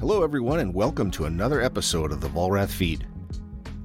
[0.00, 3.04] Hello, everyone, and welcome to another episode of the Vollrath Feed.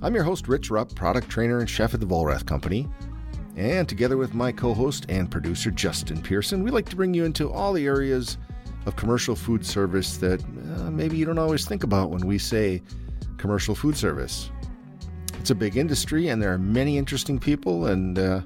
[0.04, 2.88] I'm your host, Rich Rupp, product trainer and chef at the Vollrath Company.
[3.56, 7.26] And together with my co host and producer, Justin Pearson, we like to bring you
[7.26, 8.38] into all the areas
[8.86, 12.84] of commercial food service that uh, maybe you don't always think about when we say
[13.38, 14.52] commercial food service.
[15.40, 18.42] It's a big industry, and there are many interesting people, and uh,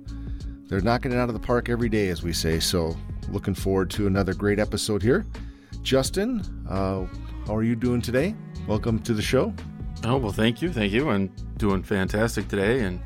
[0.67, 2.61] they're knocking it out of the park every day, as we say.
[2.61, 2.95] So,
[3.29, 5.25] looking forward to another great episode here.
[5.83, 7.05] Justin, uh,
[7.47, 8.35] how are you doing today?
[8.67, 9.53] Welcome to the show.
[10.03, 11.09] Oh well, thank you, thank you.
[11.09, 12.99] I'm doing fantastic today, and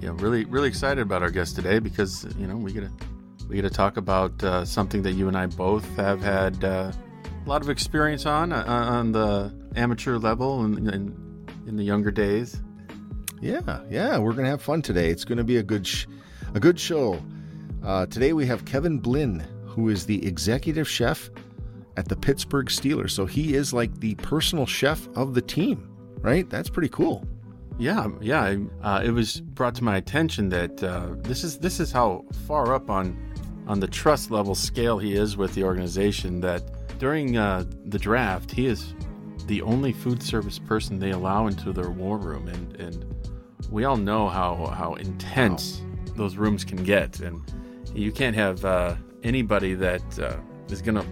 [0.00, 3.06] yeah, really, really excited about our guest today because you know we get to
[3.46, 6.92] we get to talk about uh, something that you and I both have had uh,
[7.44, 12.10] a lot of experience on uh, on the amateur level and in, in, the younger
[12.10, 12.62] days.
[13.42, 15.10] Yeah, yeah, we're gonna have fun today.
[15.10, 16.06] It's gonna be a good sh-
[16.54, 17.22] a good show.
[17.84, 21.28] Uh, today we have Kevin Blinn, who is the executive chef
[21.96, 23.10] at the Pittsburgh Steelers.
[23.10, 25.88] So he is like the personal chef of the team,
[26.20, 26.48] right?
[26.48, 27.26] That's pretty cool.
[27.78, 28.56] Yeah, yeah.
[28.82, 32.74] Uh, it was brought to my attention that uh, this is this is how far
[32.74, 33.16] up on
[33.66, 36.40] on the trust level scale he is with the organization.
[36.40, 38.94] That during uh, the draft, he is
[39.46, 43.14] the only food service person they allow into their war room, and and
[43.70, 46.14] we all know how how intense wow.
[46.16, 47.42] those rooms can get, and
[47.92, 50.36] you can't have uh, anybody that uh,
[50.68, 51.06] is going to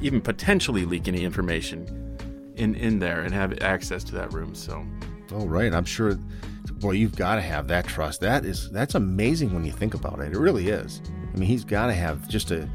[0.00, 2.08] even potentially leak any information
[2.56, 4.54] in in there and have access to that room.
[4.54, 4.84] So,
[5.32, 6.18] oh right, I'm sure.
[6.72, 8.20] Boy, you've got to have that trust.
[8.20, 10.32] That is that's amazing when you think about it.
[10.32, 11.02] It really is.
[11.32, 12.68] I mean, he's got to have just a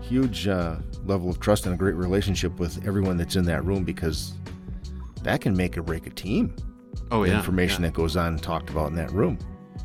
[0.00, 3.84] huge uh, level of trust and a great relationship with everyone that's in that room
[3.84, 4.34] because
[5.22, 6.54] that can make or break a team.
[7.10, 7.90] Oh yeah, the information yeah.
[7.90, 9.38] that goes on and talked about in that room.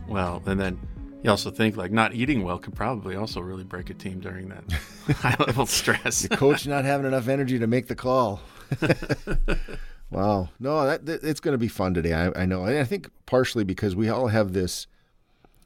[0.08, 0.80] Well, and then
[1.24, 4.50] you also think like not eating well could probably also really break a team during
[4.50, 4.64] that
[5.18, 6.22] high level stress.
[6.22, 8.42] the coach not having enough energy to make the call.
[10.12, 12.14] wow, no, that, that it's going to be fun today.
[12.14, 14.88] I, I know, and I think partially because we all have this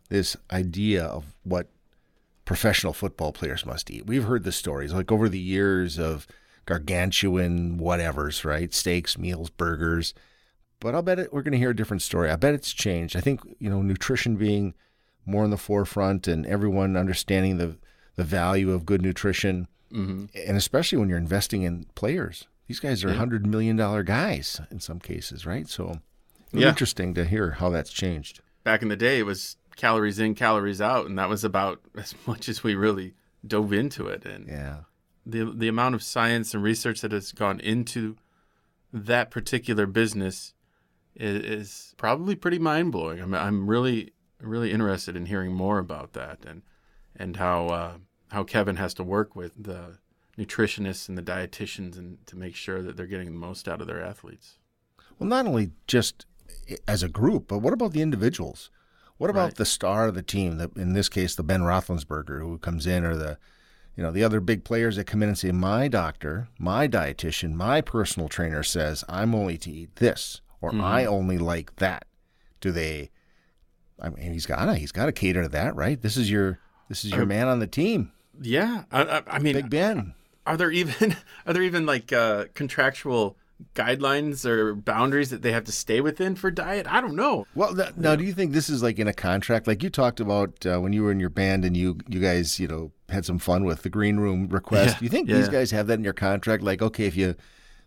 [0.10, 1.68] this idea of what
[2.46, 4.06] professional football players must eat.
[4.06, 6.28] We've heard the stories like over the years of
[6.66, 8.74] gargantuan whatevers, right?
[8.74, 10.14] Steaks, meals, burgers.
[10.80, 12.30] But I'll bet it, we're going to hear a different story.
[12.30, 13.16] I bet it's changed.
[13.16, 14.74] I think you know nutrition being
[15.26, 17.78] more in the forefront and everyone understanding the
[18.16, 20.26] the value of good nutrition, mm-hmm.
[20.36, 22.48] and especially when you're investing in players.
[22.68, 23.16] These guys are yeah.
[23.16, 25.68] hundred million dollar guys in some cases, right?
[25.68, 26.00] So,
[26.52, 26.70] yeah.
[26.70, 28.42] interesting to hear how that's changed.
[28.64, 32.16] Back in the day, it was calories in, calories out, and that was about as
[32.26, 34.26] much as we really dove into it.
[34.26, 34.82] And yeah,
[35.26, 38.16] the the amount of science and research that has gone into
[38.92, 40.54] that particular business
[41.16, 43.20] is, is probably pretty mind blowing.
[43.20, 46.62] I'm I'm really really interested in hearing more about that and
[47.16, 47.94] and how uh,
[48.32, 49.98] how Kevin has to work with the
[50.38, 53.88] nutritionists and the dietitians and to make sure that they're getting the most out of
[53.88, 54.58] their athletes.
[55.20, 56.26] Well, not only just
[56.88, 58.72] as a group, but what about the individuals?
[59.18, 59.56] What about right.
[59.56, 60.58] the star of the team?
[60.58, 63.38] The, in this case, the Ben Roethlisberger who comes in, or the
[63.96, 67.54] you know the other big players that come in and say, "My doctor, my dietitian,
[67.54, 70.82] my personal trainer says I'm only to eat this, or mm-hmm.
[70.82, 72.06] I only like that."
[72.60, 73.12] Do they
[74.04, 76.00] I mean, he's got to he's got to cater to that, right?
[76.00, 76.60] This is your
[76.90, 78.12] this is your uh, man on the team.
[78.42, 80.16] Yeah, I, I, mean, Big Ben.
[80.46, 81.16] Are there even
[81.46, 83.38] are there even like uh, contractual
[83.76, 86.86] guidelines or boundaries that they have to stay within for diet?
[86.92, 87.46] I don't know.
[87.56, 89.68] Well, th- now, do you think this is like in a contract?
[89.68, 92.60] Like you talked about uh, when you were in your band and you you guys
[92.60, 94.96] you know had some fun with the green room request.
[94.96, 96.64] Yeah, do you think yeah, these guys have that in your contract?
[96.64, 97.36] Like, okay, if you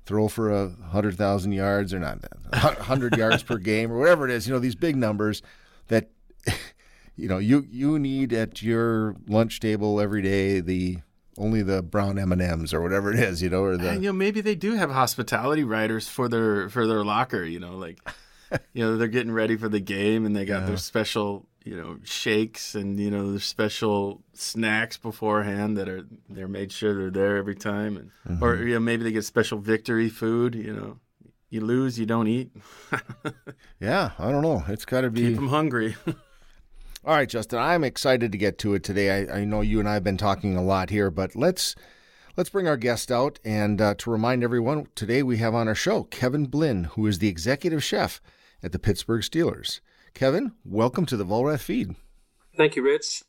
[0.06, 4.30] throw for a hundred thousand yards or not, hundred yards per game or whatever it
[4.32, 5.42] is, you know, these big numbers
[5.88, 6.10] that
[7.16, 10.98] you know, you you need at your lunch table every day the
[11.38, 14.02] only the brown M and M's or whatever it is, you know, or the and,
[14.02, 17.76] you know maybe they do have hospitality riders for their for their locker, you know,
[17.76, 17.98] like
[18.72, 20.66] you know they're getting ready for the game and they got yeah.
[20.66, 26.48] their special you know shakes and you know their special snacks beforehand that are they're
[26.48, 28.44] made sure they're there every time and mm-hmm.
[28.44, 30.98] or you know maybe they get special victory food, you know.
[31.56, 32.50] You lose, you don't eat.
[33.80, 34.62] yeah, I don't know.
[34.68, 35.96] It's got to be keep them hungry.
[36.06, 39.26] All right, Justin, I'm excited to get to it today.
[39.26, 41.74] I, I, know you and I have been talking a lot here, but let's
[42.36, 43.38] let's bring our guest out.
[43.42, 47.20] And uh, to remind everyone, today we have on our show Kevin Blinn, who is
[47.20, 48.20] the executive chef
[48.62, 49.80] at the Pittsburgh Steelers.
[50.12, 51.96] Kevin, welcome to the Vollrath Feed.
[52.54, 53.22] Thank you, Rich.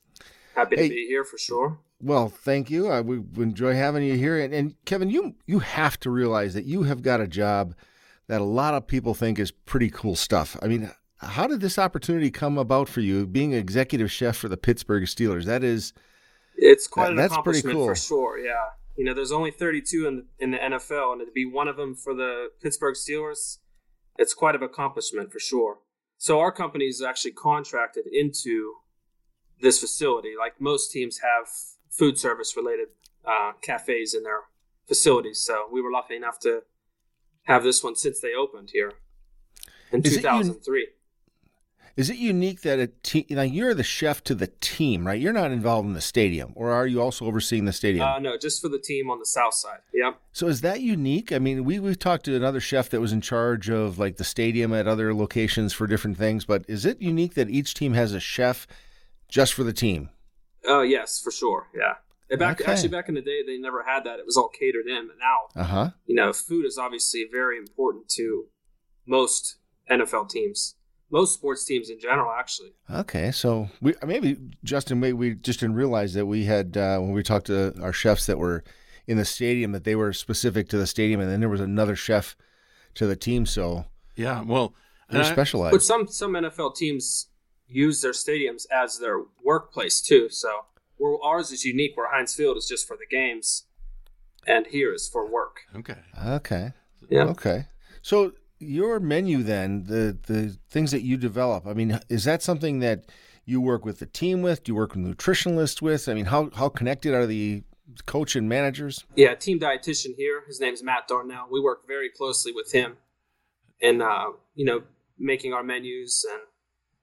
[0.54, 1.80] Happy hey, to be here for sure.
[2.02, 2.90] Well, thank you.
[2.90, 4.38] I we enjoy having you here.
[4.38, 7.74] And, and Kevin, you you have to realize that you have got a job
[8.28, 10.58] that a lot of people think is pretty cool stuff.
[10.62, 14.58] I mean, how did this opportunity come about for you, being executive chef for the
[14.58, 15.46] Pittsburgh Steelers?
[15.46, 15.94] That is,
[16.56, 18.38] it's quite that, an that's pretty cool for sure.
[18.38, 18.54] Yeah,
[18.96, 21.78] You know, there's only 32 in the, in the NFL, and to be one of
[21.78, 23.58] them for the Pittsburgh Steelers,
[24.18, 25.80] it's quite an accomplishment for sure.
[26.18, 28.74] So our company is actually contracted into
[29.62, 30.34] this facility.
[30.38, 31.48] Like most teams have
[31.90, 32.88] food service related
[33.26, 34.42] uh, cafes in their
[34.88, 35.40] facilities.
[35.40, 36.62] So we were lucky enough to
[37.48, 38.94] have this one since they opened here
[39.92, 40.88] in Is it 2003.
[41.96, 45.20] Is it unique that a team, now you're the chef to the team, right?
[45.20, 48.06] You're not involved in the stadium, or are you also overseeing the stadium?
[48.06, 49.80] Uh, no, just for the team on the south side.
[49.96, 50.20] Yep.
[50.32, 51.32] so is that unique?
[51.32, 54.24] I mean, we we've talked to another chef that was in charge of like the
[54.24, 58.14] stadium at other locations for different things, but is it unique that each team has
[58.14, 58.68] a chef
[59.28, 60.10] just for the team?
[60.66, 61.68] Oh, yes, for sure.
[61.76, 61.96] Yeah.
[62.30, 62.72] And Back Okay.
[62.72, 64.20] actually back in the day, they never had that.
[64.20, 65.08] It was all catered in.
[65.08, 65.90] But now, Uh huh.
[66.06, 68.48] you know, food is obviously very important to
[69.06, 69.58] most
[69.90, 70.76] NFL teams,
[71.10, 72.32] most sports teams in general.
[72.38, 77.00] Actually, Okay, so we maybe Justin, maybe we just didn't realize that we had uh,
[77.00, 78.64] when we talked to our chefs that were
[79.06, 81.96] in the stadium that they were specific to the stadium, and then there was another
[81.96, 82.36] chef
[82.96, 83.86] to the team, so
[84.18, 84.74] Yeah, well,
[85.10, 85.72] they're and I- specialized.
[85.72, 87.30] but some some NFL teams
[87.70, 90.28] use their stadiums as their workplace too.
[90.30, 90.50] So
[90.98, 93.66] where ours is unique, where Heinz Field is just for the games,
[94.46, 95.62] and here is for work.
[95.76, 95.98] okay.
[96.26, 96.74] Okay.
[97.10, 97.26] Yeah.
[97.26, 97.66] Okay.
[98.02, 102.80] So your menu then, the the things that you develop, I mean, is that something
[102.80, 103.06] that
[103.46, 104.64] you work with the team with?
[104.64, 106.10] Do you work with nutritionalists with?
[106.10, 107.64] I mean, how how connected are the
[108.06, 109.06] coach and managers?
[109.16, 110.44] Yeah, team dietitian here.
[110.48, 111.48] His name's Matt Darnell.
[111.50, 112.98] We work very closely with him,
[113.82, 114.84] and uh, you know,
[115.18, 116.26] making our menus.
[116.30, 116.42] And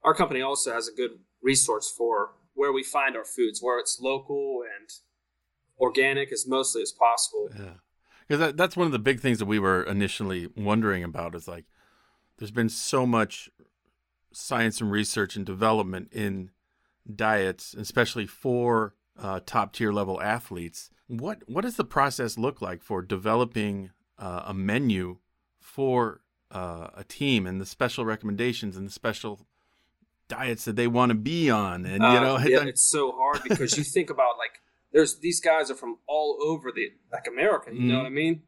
[0.03, 3.99] our company also has a good resource for where we find our foods, where it's
[4.01, 4.89] local and
[5.79, 7.49] organic as mostly as possible.
[7.55, 7.73] Yeah,
[8.27, 11.35] because that, that's one of the big things that we were initially wondering about.
[11.35, 11.65] Is like,
[12.37, 13.49] there's been so much
[14.31, 16.51] science and research and development in
[17.13, 20.89] diets, especially for uh, top tier level athletes.
[21.07, 25.17] What what does the process look like for developing uh, a menu
[25.59, 26.21] for
[26.51, 29.45] uh, a team and the special recommendations and the special
[30.27, 31.85] diets that they want to be on?
[31.85, 34.59] And you Uh, know, yeah, it's so hard because you think about like
[34.91, 37.73] there's these guys are from all over the like America.
[37.73, 37.99] You know Mhm.
[37.99, 38.43] what I mean?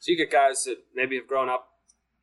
[0.00, 1.72] So you get guys that maybe have grown up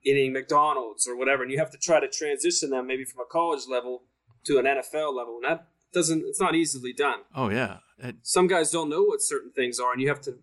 [0.03, 3.25] eating McDonald's or whatever, and you have to try to transition them maybe from a
[3.25, 4.03] college level
[4.45, 7.21] to an NFL level, and that doesn't it's not easily done.
[7.33, 10.39] oh yeah, It- Some guys don't know what certain things are, and you have to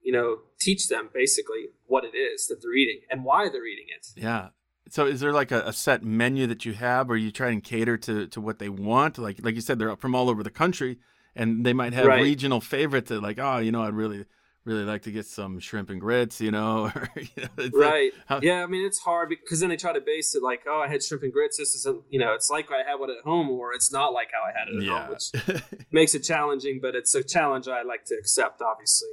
[0.00, 3.86] you know teach them basically what it is that they're eating and why they're eating
[3.88, 4.06] it.
[4.16, 4.48] Yeah.
[4.92, 7.64] So is there like a, a set menu that you have or you try and
[7.64, 9.16] cater to, to what they want?
[9.16, 10.98] Like like you said, they're from all over the country
[11.34, 12.22] and they might have Right.
[12.22, 14.26] regional favorites that like, oh, you know, I'd really
[14.66, 17.90] really like to get some shrimp and grits, you know, or you know, it's like-
[17.90, 20.60] right how- yeah i mean it's hard because then they try to base it like
[20.68, 23.10] oh i had shrimp and grits this isn't you know it's like i had one
[23.10, 26.20] at home or it's not like how i had it at home which makes it
[26.20, 29.08] challenging but it's a challenge i like to accept obviously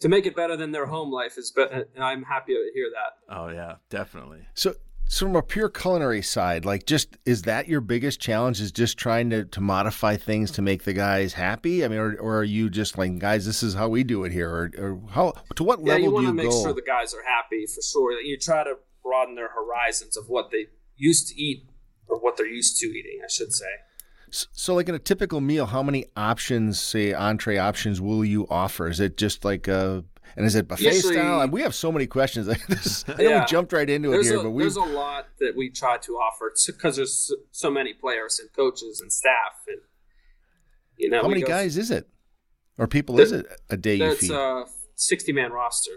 [0.00, 2.86] to make it better than their home life is better and i'm happy to hear
[2.98, 4.46] that oh yeah, definitely.
[4.54, 4.74] So,
[5.06, 8.60] so from a pure culinary side, like just is that your biggest challenge?
[8.60, 11.84] Is just trying to, to modify things to make the guys happy?
[11.84, 14.32] I mean, or, or are you just like, guys, this is how we do it
[14.32, 16.62] here, or, or how to what yeah level you do want you to make go?
[16.62, 20.24] sure the guys are happy for sure That you try to broaden their horizons of
[20.28, 20.66] what they
[20.96, 21.68] used to eat
[22.08, 23.66] or what they're used to eating i should say
[24.30, 28.88] So, like in a typical meal, how many options, say entree options, will you offer?
[28.88, 30.04] Is it just like a,
[30.36, 31.40] and is it buffet Usually- style?
[31.42, 32.46] And we have so many questions.
[32.68, 33.40] This- I know Yeah.
[33.40, 35.70] we jumped right into it there's here, a, but we there's a lot that we
[35.70, 39.78] try to offer because there's so, so many players and coaches and staff and
[40.98, 42.08] you know how many go- guys is it,
[42.78, 44.30] or people There- is it a day you That's feed?
[44.30, 44.64] a
[44.96, 45.90] 60 man roster.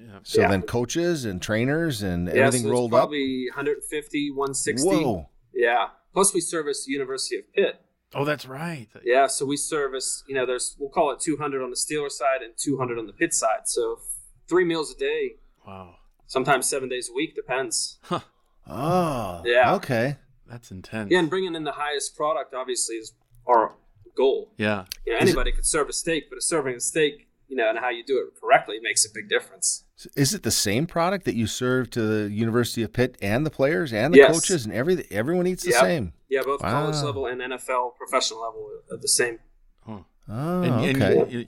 [0.00, 0.18] Yeah.
[0.22, 0.48] so yeah.
[0.48, 3.00] then coaches and trainers and Yeah, everything so it's rolled up.
[3.00, 4.88] probably 150, 160.
[4.88, 5.28] Whoa!
[5.54, 5.88] Yeah.
[6.12, 7.80] Plus, we service the University of Pitt.
[8.14, 8.88] Oh, that's right.
[9.04, 10.24] Yeah, so we service.
[10.28, 13.12] You know, there's we'll call it 200 on the Steeler side and 200 on the
[13.12, 13.66] Pitt side.
[13.66, 14.00] So
[14.48, 15.36] three meals a day,
[15.66, 15.96] Wow.
[16.26, 17.98] sometimes seven days a week, depends.
[18.02, 18.20] Huh.
[18.66, 19.74] Oh, Yeah.
[19.76, 20.16] Okay.
[20.48, 21.10] That's intense.
[21.12, 23.12] Yeah, and bringing in the highest product obviously is
[23.46, 23.76] our
[24.16, 24.52] goal.
[24.56, 24.86] Yeah.
[25.06, 27.56] You know, Is it- anybody could serve a steak, but a serving a steak, you
[27.56, 29.84] know, and how you do it correctly makes a big difference.
[30.16, 33.50] Is it the same product that you serve to the University of Pitt and the
[33.50, 34.32] players and the Yes.
[34.32, 35.80] coaches and every everyone eats the Yep.
[35.80, 36.12] same?
[36.28, 39.40] Yeah, both college level and NFL professional level are the same.
[39.84, 39.98] Huh.
[40.28, 41.18] Oh, and, okay.
[41.20, 41.46] and you,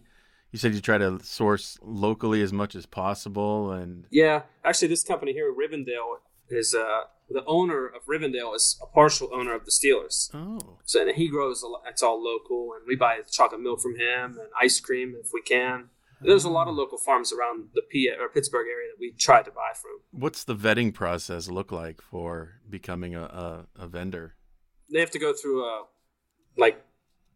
[0.50, 5.04] you said you try to source locally as much as possible and Yeah, actually, this
[5.04, 6.18] company here, Rivendale,
[6.52, 10.30] is uh, the owner of Rivendale is a partial owner of the Steelers.
[10.35, 11.62] oh So and he grows.
[11.62, 15.14] A lot, it's all local, and we buy chocolate milk from him and ice cream
[15.18, 15.88] if we can.
[16.25, 19.42] There's a lot of local farms around the P or Pittsburgh area that we try
[19.42, 19.90] to buy from.
[20.12, 24.37] what's the vetting process look like for becoming a, a, a vendor
[24.92, 25.85] They have to go through a
[26.56, 26.76] like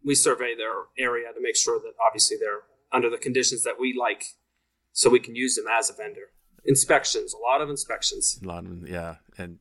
[0.04, 3.92] we survey their area to make sure that obviously they're under the conditions that we
[3.99, 4.23] like
[4.92, 6.28] so we can use them as a vendor.
[6.66, 8.38] Inspections, a lot of inspections.
[8.42, 9.58] A lot of yeah, and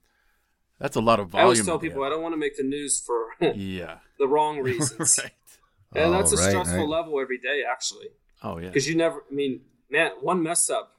[0.79, 1.41] that's a lot of volume.
[1.41, 4.59] I always tell people I don't want to make the news for yeah, the wrong
[4.69, 5.31] reasons, right.
[6.03, 6.88] and that's a Oh, right, stressful right.
[6.88, 8.07] level every day, actually,
[8.43, 8.67] Oh yeah.
[8.69, 9.24] because you never.
[9.29, 10.95] I mean, man, one mess up,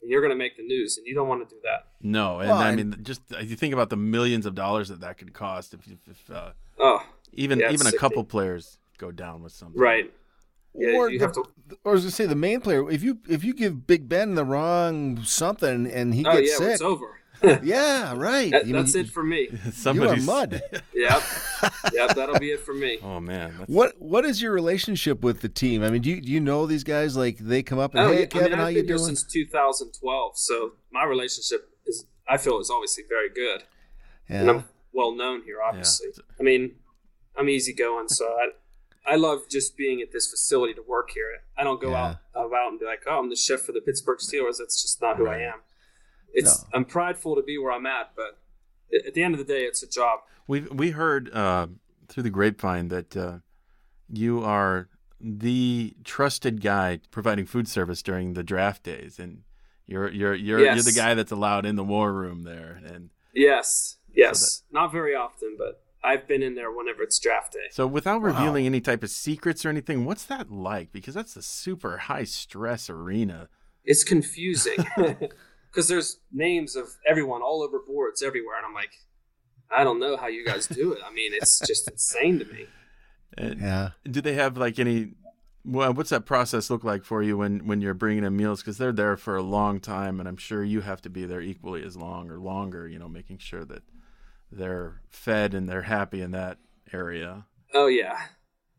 [0.00, 1.86] and you're going to make the news, and you don't want to do that.
[2.00, 4.88] No, and Well, I and- mean, just if you think about the millions of dollars
[4.88, 7.98] that that could cost, if, if, if uh, Oh, even Yeah, even a sickening.
[8.00, 10.12] couple players go down with something, right.
[10.74, 11.44] Yeah, or you the- to.
[11.84, 12.88] or I was gonna say the main player.
[12.90, 16.56] If you if you give Big Ben the wrong something and he Oh gets yeah,
[16.58, 17.18] sick, it's over.
[17.64, 18.52] yeah, right.
[18.52, 19.48] That, You mean, that's it for me.
[19.52, 20.62] You are Somebody's mud.
[20.94, 21.22] Yep,
[21.92, 22.98] yep, that'll be it for me.
[23.02, 25.82] Oh man, that's, What what is your relationship with the team?
[25.82, 27.16] I mean, do you, do you know these guys?
[27.16, 28.88] Like they come up and Oh, hey yeah, Kevin, I mean, how I've you been
[28.88, 29.06] here doing?
[29.16, 33.64] since 2012, so my relationship is, I feel, is obviously very good,
[34.28, 35.56] and I'm well known here.
[35.66, 36.76] Obviously, I mean,
[37.36, 38.50] I'm easygoing, so I,
[39.06, 41.26] I love just being at this facility to work here.
[41.56, 42.14] I don't go Yeah.
[42.36, 44.58] out about and be like, oh, I'm the chef for the Pittsburgh Steelers.
[44.58, 45.60] That's just not who I am.
[46.32, 46.68] It's No.
[46.74, 48.38] I'm prideful to be where I'm at, but
[49.06, 50.20] at the end of the day, it's a job.
[50.46, 51.66] we we heard uh,
[52.08, 53.38] through the grapevine that uh,
[54.08, 54.88] you are
[55.20, 59.42] the trusted guy providing food service during the draft days, and
[59.86, 63.96] you're you're you're you're the guy that's allowed in the war room there, and Yes,
[64.14, 67.68] yes, not very often, but I've been in there whenever it's draft day.
[67.70, 70.92] So, without revealing any type of secrets or anything, what's that like?
[70.92, 73.48] Because that's a super high stress arena.
[73.84, 74.78] it's confusing
[75.70, 78.92] because there's names of everyone all over boards everywhere, and I'm like,
[79.70, 80.98] I don't know how you guys do it.
[81.04, 82.66] I mean, it's just insane to me.
[83.38, 83.90] And yeah.
[84.04, 85.14] Do they have like any?
[85.64, 88.60] Well, what's that process look like for you when when you're bringing in meals?
[88.60, 91.40] Because they're there for a long time, and I'm sure you have to be there
[91.40, 92.88] equally as long or longer.
[92.88, 93.82] You know, making sure that
[94.52, 96.58] they're fed and they're happy in that
[96.92, 97.46] area.
[97.74, 98.16] Oh yeah,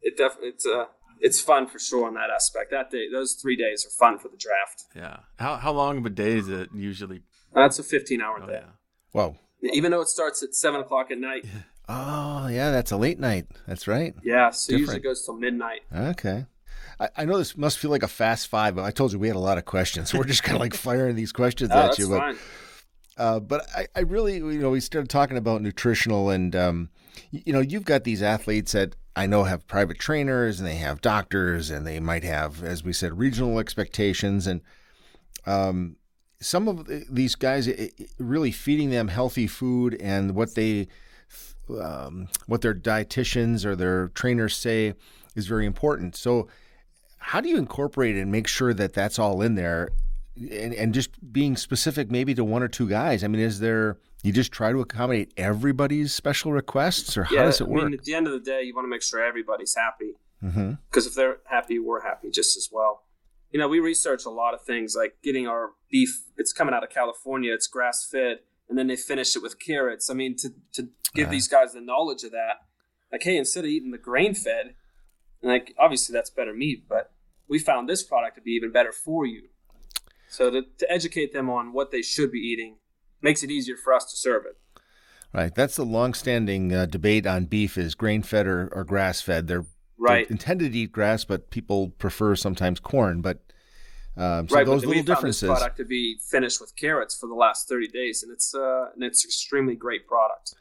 [0.02, 0.86] it definitely it's uh
[1.20, 2.72] it's fun for sure on that aspect.
[2.72, 4.84] That day, those three days are fun for the draft.
[4.96, 5.18] Yeah.
[5.40, 7.22] How how long of a day is it usually?
[7.54, 8.70] That's a 15 hour Oh day, yeah.
[9.12, 9.38] Whoa.
[9.62, 11.46] even though it starts at seven o'clock at night.
[11.90, 13.48] Oh yeah, that's a late night.
[13.68, 14.14] That's right.
[14.24, 15.82] Yeah, so usually goes till midnight.
[15.96, 16.46] Okay.
[17.00, 19.28] I, I know this must feel like a fast five, but I told you we
[19.28, 20.10] had a lot of questions.
[20.10, 22.08] So we're just kind of like firing these questions Oh, at that's you.
[22.10, 22.38] But fine.
[23.18, 26.90] Uh, but I, I really, you know, we started talking about nutritional, and um,
[27.32, 31.02] you know, you've got these athletes that I know have private trainers, and they have
[31.02, 34.62] doctors, and they might have, as we said, regional expectations, and
[35.46, 35.98] um,
[36.40, 37.70] some of these guys
[38.18, 40.88] really feeding them healthy food and what they,
[41.80, 44.94] um, what their dietitians or their trainers say
[45.36, 46.16] is very important.
[46.16, 46.48] So,
[47.18, 49.90] how do you incorporate and make sure that that's all in there
[50.36, 53.98] and, and just being specific maybe to one or two guys i mean is there
[54.24, 57.84] you just try to accommodate everybody's special requests or how yeah, does it I work
[57.84, 60.14] mean, at the end of the day, you want to make sure everybody's happy.
[60.42, 60.74] mm-hmm.
[60.90, 63.04] because if they're happy, we're happy just as well.
[63.52, 66.24] You know, we research a lot of things like getting our beef.
[66.38, 67.54] It's coming out of California.
[67.54, 70.10] It's grass fed, and then they finish it with carrots.
[70.10, 72.62] I mean, to to give these guys the knowledge of that,
[73.12, 74.74] like, hey, instead of eating the grain fed,
[75.44, 77.12] like obviously that's better meat, but
[77.48, 79.50] we found this product to be even better for you.
[80.34, 82.78] So to, to educate them on what they should be eating
[83.22, 84.58] makes it easier for us to serve it.
[85.32, 89.66] right that's the long-standing uh, debate on beef is grain-fed or, or grass-fed they're,
[89.98, 90.28] Right.
[90.28, 93.40] they're intended to eat grass but people prefer sometimes corn but
[94.16, 97.16] um, so right, those but little found this differences product to be finished with carrots
[97.18, 100.54] for the last 30 days, and it's uh, and it's extremely great product.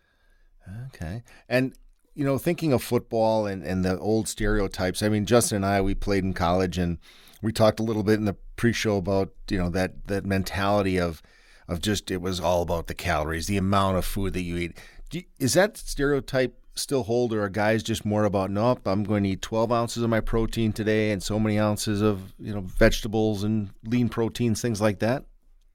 [0.87, 1.23] Okay.
[1.51, 1.75] And
[2.15, 5.81] you know, thinking of football and, and the old stereotypes, I mean, Justin and I,
[5.83, 6.99] we played in college and
[7.43, 11.21] we talked a little bit in the pre-show about, you know, that, that mentality of,
[11.67, 14.79] of just, it was all about the calories, the amount of food that you eat.
[15.11, 19.03] Do you, is that stereotype still hold or are guys just more about, nope, I'm
[19.03, 22.55] going to eat 12 ounces of my protein today and so many ounces of, you
[22.55, 25.25] know, vegetables and lean proteins, things like that?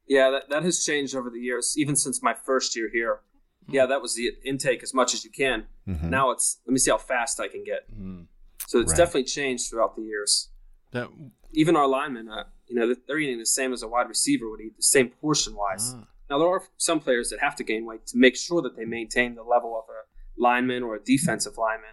[0.08, 3.20] Yeah, that, that has changed over the years, even since my first year here.
[3.68, 5.68] Yeah, that was the intake as much as you can.
[5.86, 6.04] Mhm.
[6.04, 7.82] Now it's let me see how fast I can get.
[7.94, 8.28] Mm.
[8.66, 8.98] So it's Right.
[8.98, 10.52] definitely changed throughout the years.
[10.94, 11.10] That
[11.52, 14.62] Even our linemen, uh, you know, they're eating the same as a wide receiver would
[14.62, 15.94] eat, the same portion wise.
[15.96, 18.76] ah, Now there are some players that have to gain weight to make sure that
[18.76, 21.92] they maintain the level of a lineman or a defensive lineman.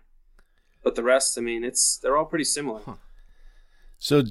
[0.82, 2.80] But the rest, I mean, it's they're all pretty similar.
[2.84, 2.94] Huh.
[3.98, 4.22] So,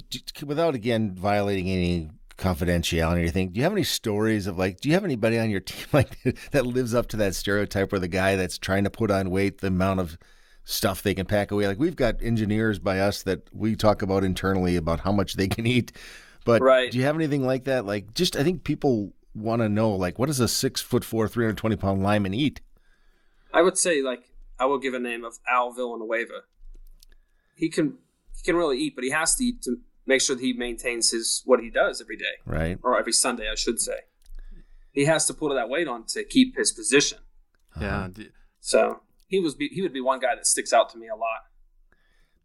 [0.45, 4.89] without again violating any confidentiality or anything, do you have any stories of like, do
[4.89, 6.17] you have anybody on your team like
[6.51, 9.59] that lives up to that stereotype where the guy that's trying to put on weight,
[9.61, 10.17] the amount of
[10.63, 11.65] stuff they can pack away?
[11.65, 15.47] Like, we've got engineers by us that we talk about internally about how much they
[15.47, 15.91] can eat.
[16.45, 16.91] But Right.
[16.91, 17.85] do you have anything like that?
[17.85, 21.27] Like, just I think people want to know, like, what does a six foot four,
[21.27, 22.61] 320 pound lineman eat?
[23.53, 26.41] I would say like I will give a name of Al Villanueva.
[27.55, 27.97] He can
[28.35, 31.11] he can really eat, but he has to eat to make sure that he maintains
[31.11, 32.77] his what he does every day, Right.
[32.83, 33.99] or every Sunday, I should say.
[34.91, 37.19] He has to put that weight on to keep his position.
[37.79, 37.97] Yeah.
[37.99, 38.07] Uh-huh.
[38.09, 41.07] d- So he was be, he would be one guy that sticks out to me
[41.07, 41.45] a lot.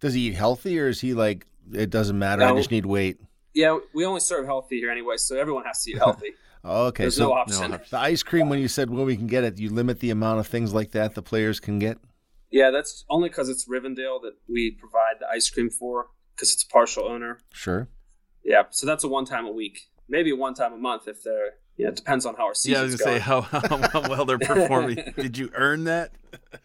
[0.00, 2.42] Does he eat healthy, or is he like it doesn't matter?
[2.42, 3.18] I just need weight.
[3.54, 6.34] Yeah, we only serve healthy here anyway, so everyone has to eat healthy.
[6.64, 7.70] Oh, okay, There's so no option.
[7.72, 7.80] no.
[7.90, 10.40] the ice cream, when you said when we can get it, you limit the amount
[10.40, 11.98] of things like that the players can get.
[12.50, 16.62] Yeah, that's only because it's Rivendale that we provide the ice cream for because it's
[16.62, 17.38] a partial owner.
[17.52, 17.88] Sure.
[18.44, 21.54] Yeah, so that's a one time a week, maybe one time a month if they're.
[21.78, 24.24] You know, it depends on how our Yeah, I was gonna say how, how well
[24.24, 24.96] they're performing.
[25.16, 26.10] Did you earn that?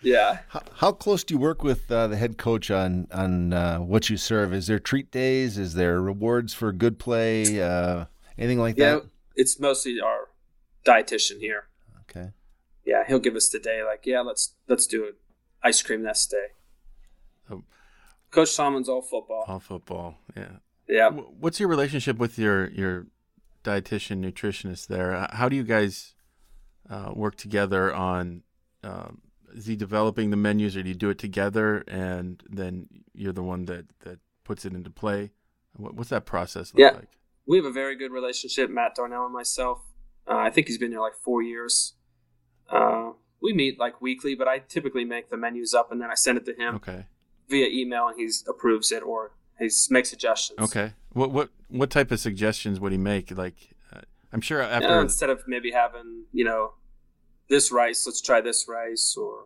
[0.01, 3.77] yeah, How, how close do you work with uh, the head coach on on uh,
[3.77, 4.53] what you serve?
[4.53, 5.59] Is there treat days?
[5.59, 7.61] Is there rewards for good play?
[7.61, 8.05] Uh,
[8.39, 8.81] anything like that?
[8.81, 8.93] yeah.
[8.95, 9.09] that?
[9.35, 10.29] It's mostly our
[10.83, 11.65] dietitian here.
[12.01, 12.31] Okay.
[12.83, 13.83] Yeah, he'll give us the day.
[13.83, 15.15] Like, yeah, let's let's do it.
[15.61, 16.47] Ice cream this day.
[17.51, 17.63] Oh.
[18.31, 19.45] Coach Tomlin's all football.
[19.47, 20.17] All football.
[20.35, 20.57] Yeah.
[20.87, 23.07] Yeah, What's your relationship with your your
[23.63, 25.15] dietitian nutritionist there?
[25.15, 26.13] Uh, How do you guys
[26.89, 28.43] uh, work together on?
[28.83, 29.21] Um,
[29.55, 33.43] is he developing the menus, or do you do it together, and then you're the
[33.43, 35.31] one that that puts it into play?
[35.75, 36.91] What, what's that process look Yeah.
[36.97, 37.09] like?
[37.45, 39.79] we have a very good relationship, Matt Darnell and myself.
[40.25, 41.93] Uh, I think he's been here like four years.
[42.69, 46.13] Uh, we meet like weekly, but I typically make the menus up and then I
[46.15, 47.05] send it to him Okay.
[47.49, 50.59] via email, and he approves it or he makes suggestions.
[50.59, 50.93] Okay.
[51.11, 53.35] What what what type of suggestions would he make?
[53.35, 53.55] Like,
[53.93, 54.99] uh, I'm sure after.
[55.01, 56.73] instead of maybe having you know
[57.49, 59.45] this rice, let's try this rice, or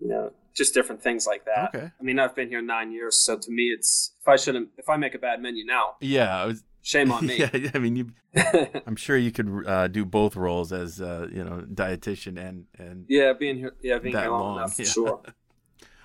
[0.00, 1.74] you know just different things like that.
[1.74, 1.90] Okay.
[1.98, 4.88] I mean, I've been here nine years, so to me, it's if I shouldn't, if
[4.88, 6.44] I make a bad menu now, Yeah.
[6.46, 7.38] Was, shame on me.
[7.38, 7.70] yeah.
[7.74, 8.12] I mean, you.
[8.86, 13.06] I'm sure you could uh, do both roles as uh, you know dietitian and and
[13.08, 14.84] yeah, being here, yeah, being here long, long, enough yeah.
[14.84, 15.22] sure.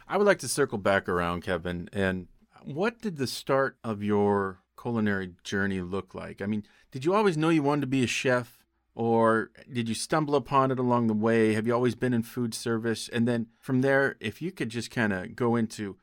[0.07, 1.89] I would like to circle back around, Kevin.
[1.91, 2.27] And
[2.65, 6.41] what did the start of your culinary journey look like?
[6.41, 9.95] I mean, did you always know you wanted to be a chef, or did you
[9.95, 11.53] stumble upon it along the way?
[11.53, 13.09] Have you always been in food service?
[13.09, 15.97] And then from there, if you could just kind of go into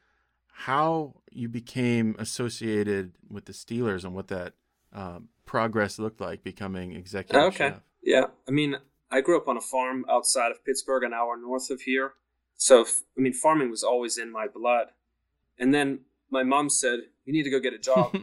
[0.52, 4.54] how you became associated with the Steelers and what that
[4.92, 7.68] um, progress looked like becoming executive Okay.
[7.70, 7.80] chef.
[8.02, 8.76] Yeah, I mean,
[9.10, 12.12] I grew up on a farm outside of Pittsburgh, an hour north of here.
[12.54, 14.88] So, I mean, farming was always in my blood.
[15.58, 16.00] And then
[16.32, 18.16] my mom said, "You need to go get a job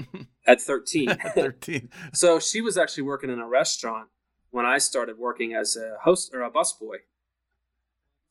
[0.46, 1.90] at 13." at Thirteen.
[2.14, 4.10] so she was actually working in a restaurant
[4.50, 6.98] when I started working as a host or a busboy.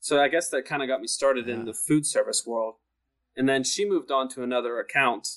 [0.00, 2.74] So I guess that kind of got me started in the food service world.
[3.36, 5.28] And then she moved on to another account,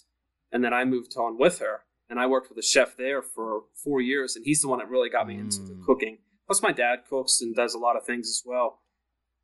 [0.52, 1.82] and then I moved on with her.
[2.10, 4.90] And I worked with a chef there for four years, and he's the one that
[4.90, 5.86] really got me into the Mm.
[5.86, 6.18] cooking.
[6.48, 8.82] Plus, my dad cooks and does a lot of things as well.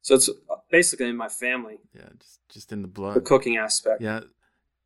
[0.02, 0.30] So it's
[0.72, 3.16] basically in my family, Yeah, just just in the blood.
[3.16, 4.02] the cooking aspect.
[4.02, 4.22] Yeah,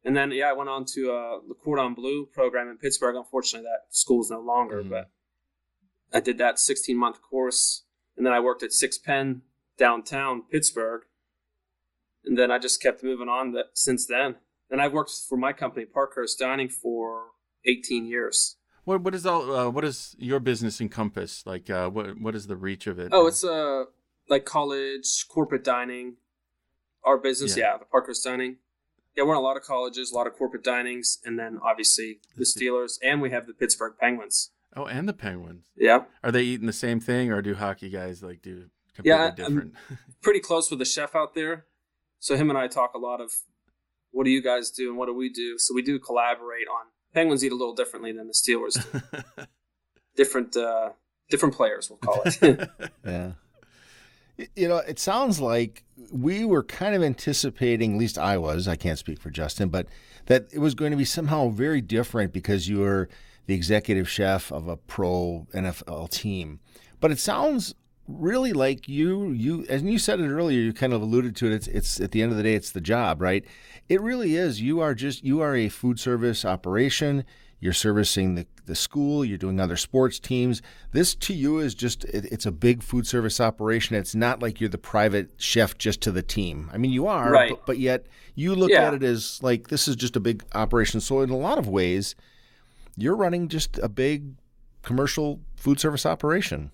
[0.04, 3.16] And then, yeah, I went on to uh, the Cordon Bleu program in Pittsburgh.
[3.16, 4.90] Unfortunately, that school is no longer, Mhm.
[4.90, 5.12] but
[6.12, 7.84] I did that 16 month course.
[8.18, 9.44] And then I worked at Six Penn
[9.78, 11.04] downtown Pittsburgh.
[12.26, 14.38] And then I just kept moving on that since then.
[14.70, 17.32] And I've worked for my company, Parkhurst Dining, for
[17.66, 18.58] 18 years.
[18.84, 21.46] What what is all uh, what does your business encompass?
[21.46, 23.10] Like uh, what what is the reach of it?
[23.12, 23.86] Oh, it's uh,
[24.28, 26.18] like college, corporate dining.
[27.04, 27.74] Our business, Yeah.
[27.74, 28.58] yeah, the Parkhurst Dining.
[29.15, 32.19] Yeah, we're in a lot of colleges, a lot of corporate dinings, and then obviously
[32.38, 34.52] the Steelers, and we have the Pittsburgh Penguins.
[34.76, 35.65] oh, and the Penguins.
[35.76, 39.24] Yeah, Are they eating the same thing, or do hockey guys like do completely Yeah,
[39.26, 39.74] I'm- different?
[40.21, 41.65] pretty close with the chef out there.
[42.19, 43.32] So him and I talk a lot of
[44.12, 45.58] what do you guys do and what do we do.
[45.58, 46.86] So we do collaborate on.
[47.13, 48.76] Penguins eat a little differently than the Steelers
[49.38, 49.43] do.
[50.15, 50.91] different, uh,
[51.30, 52.69] different players, we'll call it.
[53.06, 53.32] Yeah.
[54.56, 58.75] You know, it sounds like we were kind of anticipating, at least I was, I
[58.75, 59.88] can't speak for Justin, but
[60.25, 63.10] that it was going to be somehow very different because you were
[63.47, 66.60] the executive chef of a pro NFL team.
[66.99, 67.75] But it sounds
[68.08, 71.54] really like you you and you said it earlier, you kind of alluded to it,
[71.54, 73.45] it's it's at the end of the day it's the job, right?
[73.89, 74.62] It really is.
[74.62, 77.25] You are just you are a food service operation.
[77.60, 79.24] You're servicing the, the school.
[79.26, 80.62] You're doing other sports teams.
[80.91, 83.95] This to you is just it, it's a big food service operation.
[83.95, 86.69] It's not like you're the private chef just to the team.
[86.74, 87.52] I mean, you are, Right.
[87.52, 88.88] but, but yet you look Yeah.
[88.88, 91.02] at it as like this is just a big operation.
[91.02, 92.15] So in a lot of ways,
[92.95, 94.36] you're running just a big
[94.82, 96.71] commercial food service operation.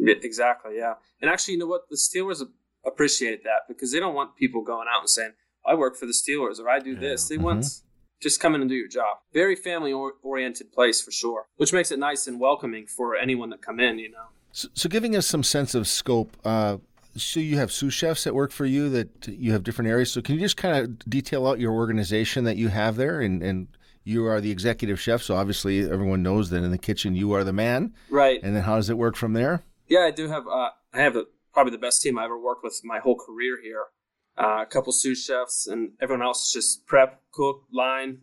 [0.00, 0.94] Exactly, yeah.
[1.20, 1.88] And actually, you know what?
[1.90, 2.42] The Steelers
[2.86, 5.32] appreciated that because they don't want people going out and saying,
[5.66, 7.28] I work for the Steelers or I do this.
[7.28, 7.44] They mm-hmm.
[7.44, 7.82] want
[8.20, 9.18] just come in and do your job.
[9.32, 13.50] Very family or- oriented place for sure, which makes it nice and welcoming for anyone
[13.50, 14.26] that come in, you know.
[14.52, 16.36] So, so giving us some sense of scope.
[16.44, 16.78] Uh,
[17.16, 20.12] so you have sous chefs that work for you that you have different areas.
[20.12, 23.42] So can you just kind of detail out your organization that you have there and,
[23.42, 23.68] and
[24.08, 27.44] you are the executive chef, so obviously everyone knows that in the kitchen you are
[27.44, 27.92] the man.
[28.08, 28.40] Right.
[28.42, 29.64] And then how does it work from there?
[29.86, 30.46] Yeah, I do have.
[30.46, 33.60] Uh, I have a, probably the best team I ever worked with my whole career
[33.62, 33.84] here.
[34.38, 38.18] Uh, a couple sous chefs, and everyone else just prep, cook, line,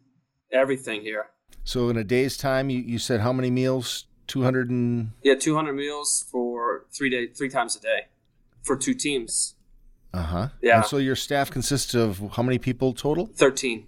[0.51, 1.25] everything here.
[1.65, 4.05] So in a day's time, you, you said how many meals?
[4.27, 8.07] Two hundred and Yeah, 200 meals for three day, three times a day,
[8.63, 9.55] for two teams.
[10.13, 10.47] uh huh.
[10.63, 10.77] Yeah.
[10.77, 13.27] And so your staff consists of how many people total?
[13.27, 13.85] 13.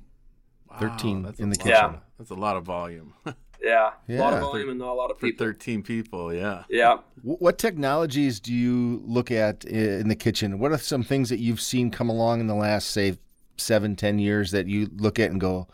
[0.70, 1.63] Wow, 13 that's in the lot.
[1.66, 2.02] kitchen.
[2.20, 3.13] That's a lot of volume
[3.62, 6.34] Yeah, a lot of volume and not a lot of for 13 people.
[6.34, 6.63] Yeah.
[6.70, 6.98] Yeah.
[7.24, 10.60] What technologies do you look at in the kitchen?
[10.60, 13.17] What are some things that you've seen come along in the last, say,
[13.58, 15.67] seven, ten years that you look at and go,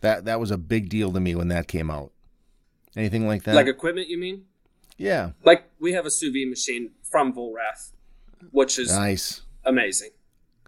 [0.00, 2.12] that that was a big deal to me when that came out?
[2.96, 3.54] Anything like that?
[3.54, 4.46] Like equipment, you mean?
[4.96, 7.92] yeah, Like we have a sous vide machine from Vollrath,
[8.50, 9.42] which is nice.
[9.64, 10.10] amazing.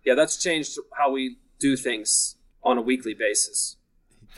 [0.04, 3.76] Yeah, that's changed how we do things on a weekly basis.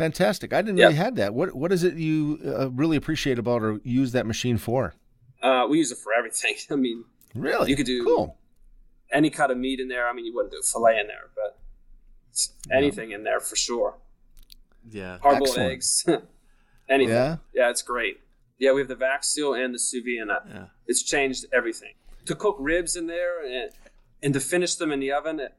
[0.00, 0.54] Fantastic.
[0.54, 0.86] I didn't Yep.
[0.86, 1.34] really had that.
[1.34, 4.94] What what is it you uh, really appreciate about or use that machine for?
[5.42, 6.54] Uh, we use it for everything.
[6.70, 7.68] I mean, Really?
[7.70, 8.38] You could do- cool.
[9.12, 10.08] any cut of meat in there.
[10.08, 11.58] I mean, you wouldn't do a fillet in there, but
[12.30, 13.98] it's anything in there for sure.
[14.88, 15.18] Yeah.
[15.18, 16.04] Hard boiled eggs,
[16.88, 17.14] anything.
[17.14, 17.36] Yeah?
[17.54, 17.68] Yeah.
[17.70, 18.20] it's great.
[18.58, 20.66] Yeah, we have the vac seal and the sous vide, and uh, Yeah.
[20.86, 21.92] it's changed everything.
[22.26, 23.70] To cook ribs in there and,
[24.22, 25.54] and to finish them in the oven, it,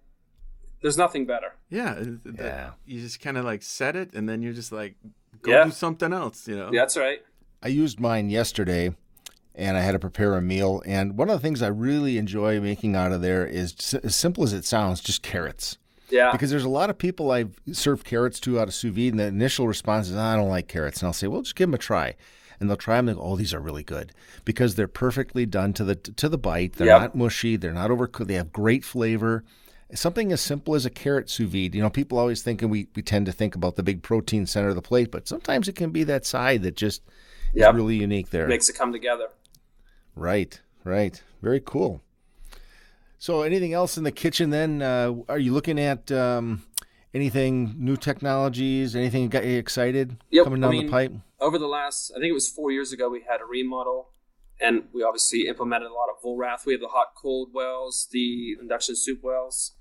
[0.81, 1.53] there's nothing better.
[1.69, 1.93] Yeah.
[1.95, 2.71] it- it- Yeah.
[2.85, 4.95] You just kind of like set it and then you're just like,
[5.41, 5.63] go Yeah.
[5.65, 6.69] do something else, you know?
[6.71, 7.21] Yeah, that's right.
[7.63, 8.95] I used mine yesterday
[9.55, 10.81] and I had to prepare a meal.
[10.85, 14.43] And one of the things I really enjoy making out of there is as simple
[14.43, 15.77] as it sounds, just carrots.
[16.09, 19.13] Yeah, Because there's a lot of people I've served carrots to out of sous vide,
[19.13, 20.99] and the initial response is, ah, I don't like carrots.
[21.01, 22.15] And I'll say, well, just give them a try.
[22.59, 24.11] And they'll try them and go, oh, these are really good
[24.43, 26.73] because they're perfectly done to the to the bite.
[26.73, 27.01] They're Yep.
[27.01, 27.55] not mushy.
[27.55, 28.27] They're not overcooked.
[28.27, 29.43] They have great flavor.
[29.93, 31.75] Something as simple as a carrot sous vide.
[31.75, 34.45] You know, people always think, and we, we tend to think about the big protein
[34.45, 37.01] center of the plate, but sometimes it can be that side that just
[37.53, 37.71] Yep.
[37.71, 38.47] is really unique there.
[38.47, 39.27] makes it come together.
[40.15, 41.21] Right, right.
[41.41, 42.01] Very cool.
[43.19, 44.81] So, anything else in the kitchen then?
[44.81, 46.63] Uh, are you looking at um,
[47.13, 48.95] anything new technologies?
[48.95, 51.11] Anything got you excited Yep, coming I down mean- the pipe?
[51.39, 54.09] Over the last, I think it was four years ago, we had a remodel,
[54.59, 56.65] and we obviously implemented a lot of Vollrath.
[56.65, 59.73] We have the hot cold wells, the induction soup wells.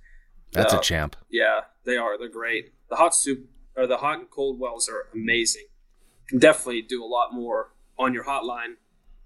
[0.52, 1.16] That's uh, a champ.
[1.30, 2.18] Yeah, they are.
[2.18, 2.72] They're great.
[2.88, 5.66] The hot soup or the hot and cold wells are amazing.
[6.28, 8.74] Can definitely do a lot more on your hotline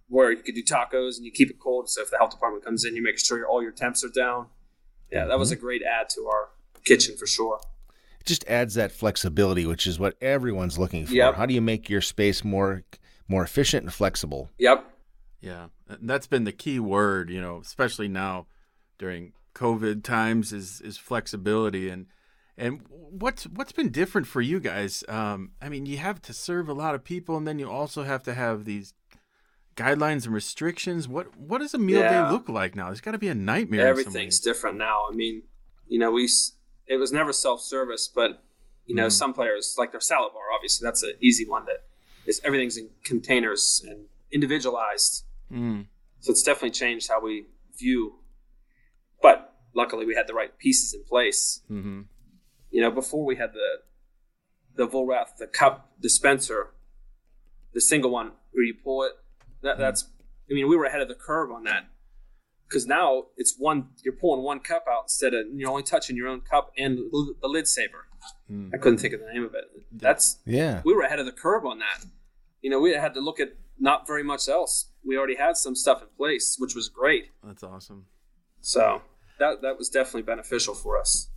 [0.09, 1.89] where you could do tacos and you keep it cold.
[1.89, 4.47] So if the health department comes in, you make sure all your temps are down.
[5.11, 5.59] Yeah, that was Mm-hmm.
[5.59, 6.49] a great add to our
[6.85, 7.61] kitchen for sure.
[8.21, 11.13] It just adds that flexibility, which is what everyone's looking for.
[11.15, 11.35] Yep.
[11.37, 12.83] How do you make your space more
[13.29, 14.51] more efficient and flexible?
[14.59, 14.85] Yep.
[15.41, 18.47] Yeah, and that's been the key word, you know, especially now
[18.99, 22.07] during COVID times is is flexibility and
[22.57, 25.03] and what's what's been different for you guys?
[25.09, 28.05] Um, I mean, you have to serve a lot of people, and then you also
[28.05, 28.95] have to have these
[29.77, 31.09] guidelines and restrictions.
[31.09, 32.27] What what does a meal Yeah.
[32.27, 32.91] day look like now?
[32.91, 33.87] It's got to be a nightmare.
[33.87, 35.07] Everything's different now.
[35.11, 35.43] I mean,
[35.89, 36.29] you know, we
[36.87, 38.45] it was never self service, but
[38.87, 40.43] you know, some players like their salad bar.
[40.55, 41.65] Obviously, that's an easy one.
[41.67, 41.85] That
[42.27, 45.25] is everything's in containers and individualized.
[45.51, 45.87] Mm.
[46.21, 47.47] So it's definitely changed how we
[47.79, 48.21] view.
[49.25, 51.63] But luckily, we had the right pieces in place.
[51.67, 52.03] hmm
[52.71, 53.69] You know, before we had the
[54.77, 55.75] the Vollrath, the cup
[56.09, 56.63] dispenser,
[57.73, 59.13] the single one where you pull it.
[59.63, 60.01] That, that's,
[60.51, 61.85] I mean, we were ahead of the curve on that
[62.69, 63.09] because now
[63.39, 63.79] it's one.
[64.05, 67.35] You're pulling one cup out instead of you're only touching your own cup and the
[67.41, 68.03] the lid saver.
[68.51, 68.71] Mm.
[68.75, 69.65] I couldn't think of the name of it.
[69.91, 70.83] That's Yeah.
[70.85, 71.99] we were ahead of the curve on that.
[72.61, 74.91] You know, we had to look at not very much else.
[75.09, 77.25] We already had some stuff in place, which was great.
[77.43, 78.07] That's awesome.
[78.61, 79.03] So
[79.39, 81.31] that that was definitely beneficial for us.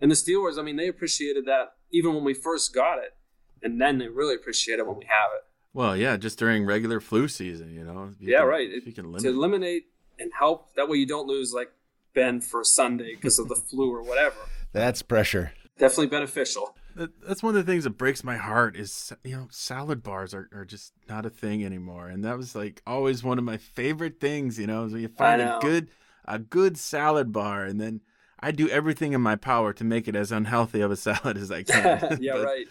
[0.00, 3.14] And the Steelers, I mean, they appreciated that even when we first got it,
[3.62, 5.44] and then they really appreciate it when we have it.
[5.72, 8.12] Well, yeah, just during regular flu season, you know.
[8.18, 8.68] you yeah, can- right.
[8.70, 9.22] If you can limit.
[9.22, 9.84] to eliminate
[10.18, 11.70] and help, that way you don't lose like
[12.14, 14.36] Ben for Sunday because of the flu or whatever.
[14.72, 15.52] That's pressure.
[15.78, 16.74] Definitely beneficial.
[16.96, 20.48] That's one of the things that breaks my heart is you know salad bars are,
[20.52, 24.18] are just not a thing anymore and that was like always one of my favorite
[24.18, 25.90] things you know is when you find a good
[26.28, 28.00] a good salad bar and then
[28.40, 31.50] I do everything in my power to make it as unhealthy of a salad as
[31.50, 32.66] I can yeah, but, right.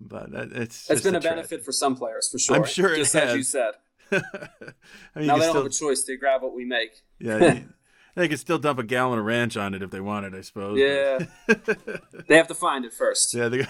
[0.00, 1.36] but that, it's That's just been a, tragedy.
[1.40, 2.56] benefit for some players for sure.
[2.56, 3.72] I'm sure it just as you said.
[4.12, 4.18] I
[5.16, 6.90] mean, now you they can don't have a choice; they grab what we make.
[7.18, 7.68] yeah you-
[8.16, 10.78] they could still dump a gallon of ranch on it if they wanted I suppose
[10.78, 11.18] Yeah,
[12.28, 13.34] they have to find it first.
[13.34, 13.66] yeah they,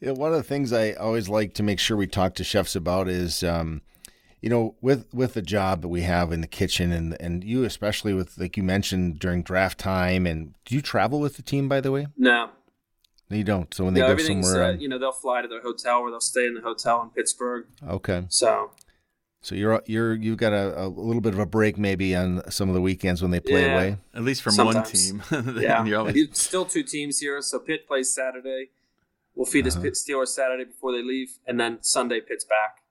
[0.00, 2.76] Yeah, one of the things I always like to make sure we talk to chefs
[2.76, 3.80] about is, um,
[4.42, 7.64] you know, with with the job that we have in the kitchen, and and you
[7.64, 11.68] especially with like you mentioned during draft time, and do you travel with the team
[11.68, 12.06] by the way?
[12.16, 12.50] No,
[13.28, 13.72] You don't.
[13.74, 16.00] So when they no, go somewhere, uh, um, you know they'll fly to their hotel
[16.00, 17.66] or they'll stay in the hotel in Pittsburgh.
[17.88, 18.26] okay.
[18.28, 18.70] So
[19.40, 22.68] So you're you're you've got a, a little bit of a break maybe on some
[22.68, 23.74] of the weekends when they play Yeah.
[23.74, 23.98] away.
[24.14, 25.12] At least from Sometimes.
[25.30, 25.54] one team.
[25.60, 27.40] yeah, You're always- still two teams here.
[27.42, 28.70] So Pitt plays Saturday.
[29.34, 29.78] We'll feed Uh-huh.
[29.78, 32.82] us Pitt Steelers Saturday before they leave, and then Sunday Pitt's back.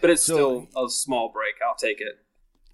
[0.00, 1.54] But it's So- still a small break.
[1.66, 2.18] I'll take it.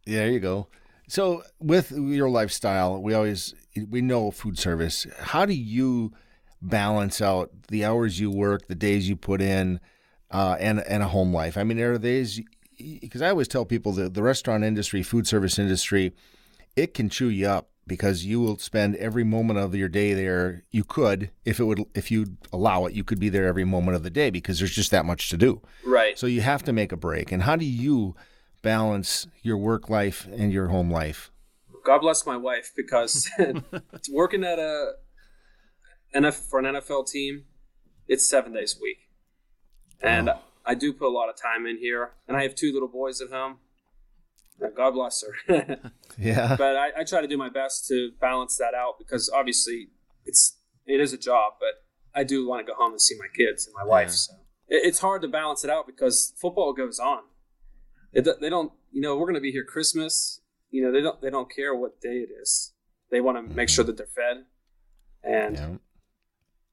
[0.07, 0.69] Yeah, there you go.
[1.09, 3.55] So with your lifestyle, we always
[3.91, 5.07] we know food service.
[5.19, 6.13] How do you
[6.63, 9.81] balance out the hours you work, the days you put in,
[10.31, 11.57] uh, and and a home life?
[11.59, 12.41] I mean, there are days
[12.79, 16.13] because I always tell people that the restaurant industry, food service industry,
[16.77, 20.63] it can chew you up because you will spend every moment of your day there.
[20.71, 23.97] You could, if it would, if you allow it, you could be there every moment
[23.97, 25.61] of the day because there's just that much to do.
[25.85, 26.19] Right.
[26.19, 27.33] So you have to make a break.
[27.33, 28.15] And how do you
[28.63, 31.31] balance your work life and your home life?
[31.85, 34.93] God bless my wife because it's working at a
[36.15, 37.45] NF for an NFL team.
[38.09, 38.99] It's seven days a week,
[40.03, 40.39] and Oh.
[40.67, 42.13] I do put a lot of time in here.
[42.29, 43.59] And I have two little boys at home.
[44.77, 45.79] God bless her.
[46.19, 46.55] Yeah.
[46.57, 49.89] but I, I try to do my best to balance that out because obviously
[50.25, 53.27] it's it is a job, but I do want to go home and see my
[53.35, 54.09] kids and my wife.
[54.09, 54.15] Yeah.
[54.15, 54.35] So
[54.69, 57.23] it, it's hard to balance it out because football goes on.
[58.13, 60.41] It, they don't, you know, we're going to be here Christmas.
[60.71, 62.75] You know, they don't they don't care what day it is.
[63.11, 64.45] They want to make sure that they're fed,
[65.23, 65.69] and yeah.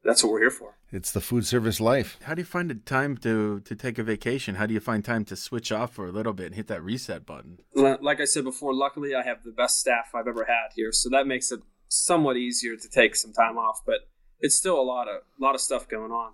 [0.03, 0.77] That's what we're here for.
[0.91, 2.17] It's the food service life.
[2.23, 4.55] How do you find the time to to take a vacation?
[4.55, 6.83] How do you find time to switch off for a little bit and hit that
[6.83, 7.59] reset button?
[7.75, 11.09] Like I said before, luckily I have the best staff I've ever had here, so
[11.09, 13.81] that makes it somewhat easier to take some time off.
[13.85, 14.07] But
[14.39, 16.33] it's still a lot of lot of stuff going on,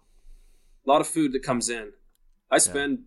[0.85, 1.91] a lot of food that comes in.
[2.49, 2.99] I spend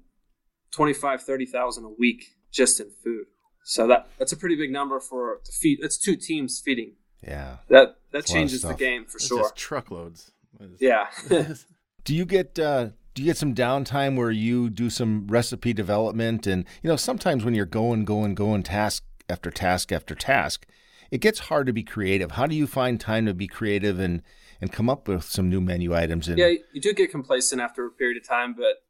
[0.71, 3.27] twenty five thirty thousand a week just in food,
[3.65, 5.79] so that that's a pretty big number for to feed.
[5.81, 6.93] That's two teams feeding.
[7.27, 7.57] Yeah.
[7.69, 9.41] That that lot changes the game for It's sure.
[9.43, 10.31] just truckloads.
[10.79, 11.07] Yeah.
[12.05, 16.47] Do you get uh, do you get some downtime where you do some recipe development
[16.47, 20.67] and you know sometimes when you're going going going task after task after task,
[21.11, 22.33] it gets hard to be creative.
[22.33, 24.23] How do you find time to be creative and
[24.61, 26.29] and come up with some new menu items?
[26.29, 28.83] And Yeah, you do get complacent after a period of time, but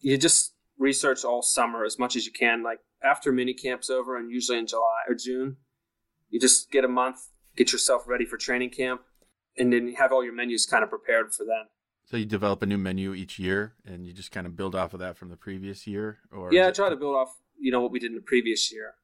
[0.00, 2.62] you just research all summer as much as you can.
[2.62, 5.56] Like after mini camp's over, and usually in July or June,
[6.28, 9.02] you just get a month, get yourself ready for training camp,
[9.60, 11.66] and then you have all your menus kind of prepared for then.
[12.06, 14.94] So you develop a new menu each year, and you just kind of build off
[14.94, 17.36] of that from the previous year, or yeah, is I it- try to build off
[17.58, 18.94] you know what we did in the previous year,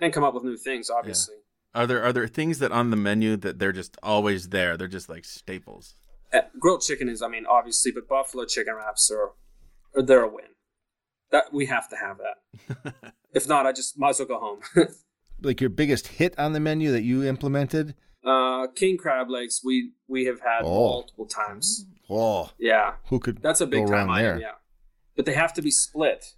[0.00, 0.88] and come up with new things.
[0.90, 1.36] Obviously,
[1.74, 4.76] Are there are there things that on the menu that they're just always there?
[4.76, 5.94] They're just like staples.
[6.32, 9.32] Uh, grilled chicken is, I mean, obviously, but buffalo chicken wraps are,
[9.94, 10.46] are they're a win.
[11.30, 12.94] That we have to have that.
[13.34, 14.60] if not, I just might as well go home.
[15.42, 17.94] like your biggest hit on the menu that you implemented?
[18.24, 20.90] Uh, king crab legs we we have had Oh.
[20.90, 21.86] multiple times.
[22.08, 24.38] Oh, Yeah, who could that's a big time item.
[24.38, 24.40] there?
[24.40, 24.52] Yeah,
[25.16, 26.34] but they have to be split,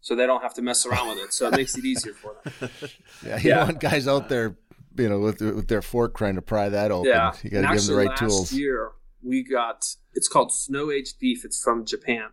[0.00, 1.32] so they don't have to mess around with it.
[1.32, 2.70] So it makes it easier for them.
[3.26, 3.64] Yeah, you Yeah.
[3.64, 4.56] want guys out there,
[4.96, 7.10] you know, with with their fork trying to pry that open.
[7.10, 8.52] Yeah, You got to give them the right last tools.
[8.52, 11.44] year we got it's called snow aged beef.
[11.44, 12.28] It's from Japan,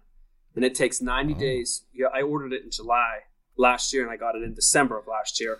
[0.56, 1.40] and it takes ninety Oh.
[1.40, 1.86] days.
[1.94, 3.22] Yeah, I ordered it in July
[3.58, 5.60] last year, and I got it in December of last year.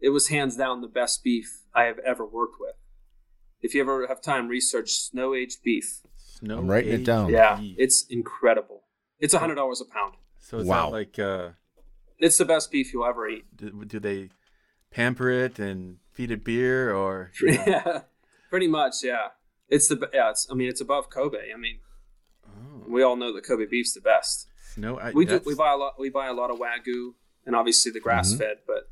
[0.00, 2.74] It was hands down the best beef I have ever worked with.
[3.60, 6.00] If you ever have time, research snow aged beef.
[6.16, 7.30] Snow I'm writing it down.
[7.30, 7.74] Yeah, beef.
[7.78, 8.82] it's incredible.
[9.18, 10.14] It's a hundred dollars a pound.
[10.40, 10.86] so is Wow.
[10.86, 11.48] that like uh,
[12.18, 13.44] It's the best beef you'll ever eat.
[13.56, 14.30] do, do they
[14.90, 17.64] pamper it and feed it beer or you know?
[17.66, 18.00] Yeah,
[18.50, 19.02] pretty much.
[19.02, 19.28] Yeah,
[19.68, 20.30] it's the yeah.
[20.30, 21.52] It's, I mean, it's above Kobe.
[21.52, 21.80] I mean,
[22.46, 24.46] oh, we all know that Kobe beef's the best.
[24.76, 25.40] No, I, We do.
[25.44, 25.94] We buy a lot.
[25.98, 28.38] We buy a lot of wagyu and obviously the grass Mm-hmm.
[28.38, 28.56] fed.
[28.64, 28.88] But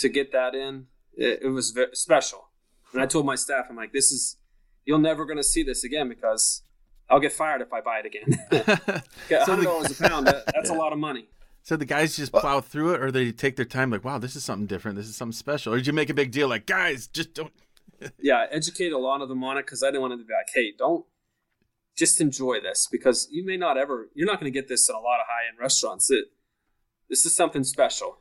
[0.00, 2.48] to get that in, it, it was ve- special.
[2.92, 4.36] And I told my staff, I'm like, this is
[4.84, 6.62] you're never going to see this again because
[7.08, 8.38] I'll get fired if I buy it again.
[9.30, 10.26] Yeah, So hundred dollars a pound.
[10.26, 11.28] That, that's a lot of money.
[11.62, 14.34] So the guys just plow through it, or they take their time, like, "Wow, this
[14.34, 14.96] is something different.
[14.96, 17.52] This is something special." Or did you make a big deal, like, "Guys, just don't"?
[18.18, 20.32] yeah, educate a lot of them on it because I didn't want them to be
[20.32, 21.04] like, hey, don't
[21.96, 24.94] just enjoy this because you may not ever, you're not going to get this in
[24.94, 26.10] a lot of high end restaurants.
[26.10, 26.26] It,
[27.08, 28.18] this is something special.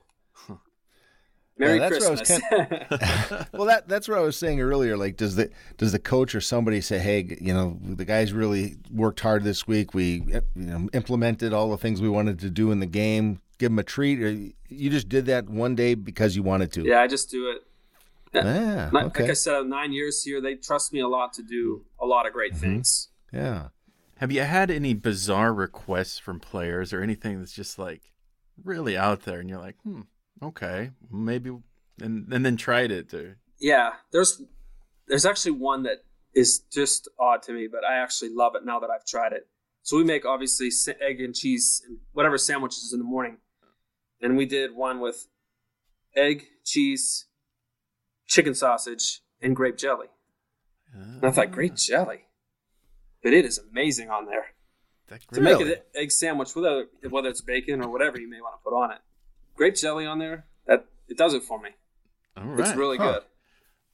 [1.60, 3.48] Merry Yeah, that's what I was Christmas.
[3.52, 4.96] well, that that's what I was saying earlier.
[4.96, 8.78] Like, does the does the coach or somebody say, "Hey, you know, the guys really
[8.92, 9.94] worked hard this week.
[9.94, 13.42] We you know, implemented all the things we wanted to do in the game.
[13.58, 16.84] Give them a treat." Or you just did that one day because you wanted to.
[16.86, 17.64] yeah, I just do it.
[18.34, 18.90] Yeah.
[18.94, 19.24] Like, okay.
[19.24, 22.26] like I said, nine years here, they trust me a lot to do a lot
[22.26, 23.10] of great things.
[23.34, 23.70] yeah.
[24.18, 28.02] Have you had any bizarre requests from players or anything that's just like
[28.64, 30.02] really out there, and you're like, "Hmm,
[30.42, 31.50] okay, maybe,"
[32.02, 33.14] and and then tried it.
[33.14, 34.42] Or, Yeah, there's
[35.08, 38.80] there's actually one that is just odd to me, but I actually love it now
[38.80, 39.48] that I've tried it.
[39.82, 40.70] So we make obviously
[41.02, 43.38] egg and cheese and whatever sandwiches in the morning,
[44.22, 45.28] and we did one with
[46.16, 47.26] egg, cheese,
[48.28, 50.08] chicken sausage, and grape jelly.
[50.94, 51.78] And I thought grape ah.
[51.78, 52.26] jelly,
[53.24, 54.48] but it is amazing on there.
[55.08, 58.60] That To make an egg sandwich, whether whether it's bacon or whatever you may want
[58.60, 59.00] to put on it,
[59.60, 61.70] grape jelly on there, that it does it for me.
[62.38, 62.62] All right.
[62.66, 63.12] It's really Huh.
[63.12, 63.24] good.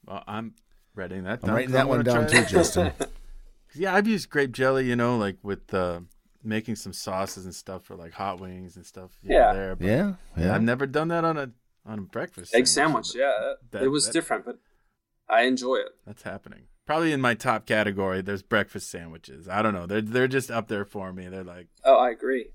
[0.05, 0.53] Well, I'm
[0.93, 1.55] writing that I'm down.
[1.55, 2.91] writing 'cause I that one down too, Justin.
[3.77, 5.99] Yeah, I've used grape jelly, you know, like with uh,
[6.41, 9.11] making some sauces and stuff for like hot wings and stuff.
[9.21, 9.53] you know, Yeah.
[9.53, 10.55] there, but yeah, yeah.
[10.55, 11.51] I've never done that on a
[11.85, 14.59] on a breakfast Egg sandwich, but yeah, that- it was that- different, but
[15.27, 15.89] I enjoy it.
[16.05, 16.67] That's happening.
[16.85, 18.21] Probably in my top category.
[18.21, 19.49] There's breakfast sandwiches.
[19.49, 19.87] I don't know.
[19.87, 21.27] They're they're just up there for me.
[21.27, 22.51] They're like, Oh, I agree.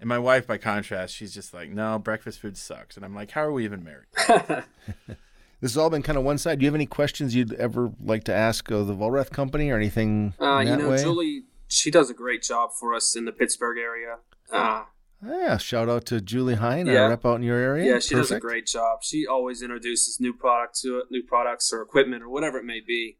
[0.00, 2.96] And my wife, by contrast, she's just like, no, breakfast food sucks.
[2.96, 4.06] And I'm like, how are we even married?
[5.62, 6.58] This has all been kind of one side.
[6.58, 9.76] Do you have any questions you'd ever like to ask of the Vollrath company or
[9.76, 11.02] anything Uh, in you know, way?
[11.02, 14.16] Julie, she does a great job for us in the Pittsburgh area.
[14.50, 14.84] Uh,
[15.22, 17.02] Yeah, shout out to Julie Hine, Yeah.
[17.02, 17.92] our rep out in your area.
[17.92, 19.00] yeah, she does a great job.
[19.02, 22.80] She always introduces new product to it, new products or equipment or whatever it may
[22.80, 23.18] be,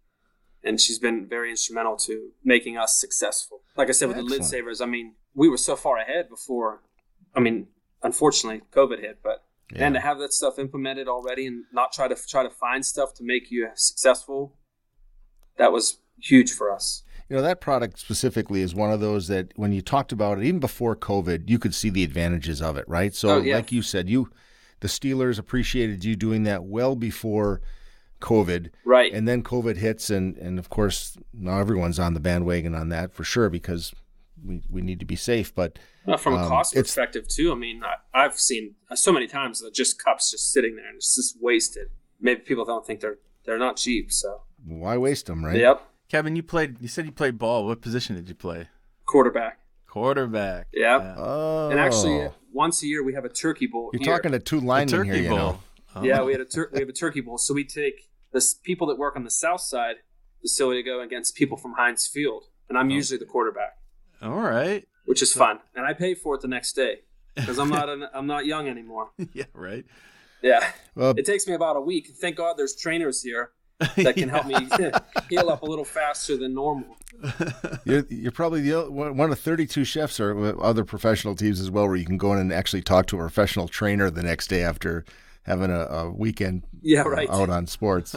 [0.64, 3.64] and she's been very instrumental to making us successful.
[3.76, 6.82] Like I said with the lid savers, I mean, we were so far ahead before.
[7.34, 7.68] I mean,
[8.02, 9.38] unfortunately, COVID hit, but
[9.72, 9.86] Yeah.
[9.86, 13.14] and to have that stuff implemented already and not try to try to find stuff
[13.14, 14.58] to make you successful,
[15.56, 17.04] that was huge for us.
[17.30, 20.44] You know, that product specifically is one of those that when you talked about it,
[20.44, 23.14] even before COVID, you could see the advantages of it, right?
[23.14, 23.54] So, Oh, yeah.
[23.56, 24.30] like you said, you,
[24.80, 27.62] the Steelers appreciated you doing that well before
[28.20, 28.70] COVID.
[28.84, 29.10] Right.
[29.14, 33.14] And then COVID hits, and, and of course, not everyone's on the bandwagon on that
[33.14, 33.94] for sure because
[34.44, 35.54] we, we need to be safe.
[35.54, 39.26] But Well, from a Um, cost perspective too, I mean, I, I've seen so many
[39.26, 41.88] times that just cups just sitting there and it's just wasted.
[42.20, 44.12] Maybe people don't think they're they're not cheap.
[44.12, 45.56] So, why waste them, right?
[45.56, 46.80] yep, Kevin, you played.
[46.80, 47.66] You said you played ball.
[47.66, 48.68] What position did you play?
[49.06, 49.58] quarterback.
[49.88, 50.68] Quarterback.
[50.72, 51.00] Yep.
[51.02, 51.14] Yeah.
[51.18, 51.68] Oh.
[51.70, 53.90] And actually, once a year we have a turkey bowl.
[53.92, 54.14] you're here.
[54.16, 55.38] talking to two The linemen turkey here, you bowl.
[55.38, 55.60] know.
[55.96, 56.02] Oh.
[56.04, 57.36] Yeah, we had a tur- we have a turkey bowl.
[57.38, 59.96] So we take the s- people that work on the south side
[60.40, 63.78] facility to go against people from Heinz Field, and I'm usually the quarterback,
[64.22, 64.86] All right.
[65.06, 67.00] which is fun, and I pay for it the next day
[67.34, 69.10] because I'm not an, I'm not young anymore.
[69.32, 69.44] yeah.
[69.54, 69.84] Right.
[70.42, 72.12] Yeah, Well, it takes me about a week.
[72.18, 73.50] Thank God there's trainers here
[73.96, 74.54] that can help me
[75.28, 76.96] heal up a little faster than normal.
[77.84, 81.96] You're, you're probably the one of 32 chefs or other professional teams as well, where
[81.96, 85.04] you can go in and actually talk to a professional trainer the next day after
[85.42, 87.28] having a, a weekend Yeah, right.
[87.28, 88.16] out on sports.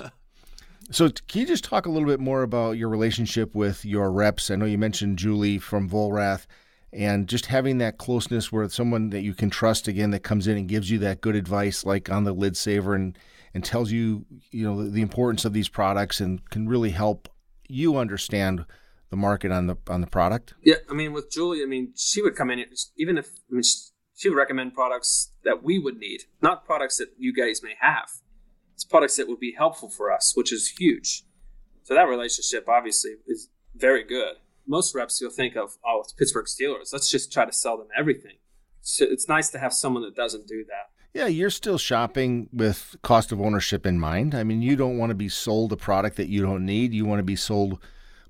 [0.91, 4.51] So, can you just talk a little bit more about your relationship with your reps?
[4.51, 6.45] I know you mentioned Julie from Vollrath,
[6.91, 10.57] and just having that closeness where someone that you can trust again that comes in
[10.57, 13.17] and gives you that good advice, like on the lid saver, and
[13.53, 17.29] and tells you you know the, importance of these products and can really help
[17.67, 18.65] you understand
[19.09, 20.53] the market on the on the product.
[20.63, 22.65] Yeah, I mean, with Julie, I mean, she would come in,
[22.97, 23.63] even if I mean,
[24.15, 28.09] she would recommend products that we would need, not products that you guys may have.
[28.73, 31.23] It's products that would be helpful for us, which is huge.
[31.83, 34.35] So that relationship obviously is very good.
[34.65, 36.93] Most reps you'll think of, oh, it's Pittsburgh Steelers.
[36.93, 38.37] Let's just try to sell them everything.
[38.81, 40.89] So it's nice to have someone that doesn't do that.
[41.13, 44.33] Yeah, you're still shopping with cost of ownership in mind.
[44.33, 46.93] I mean, you don't want to be sold a product that you don't need.
[46.93, 47.79] You want to be sold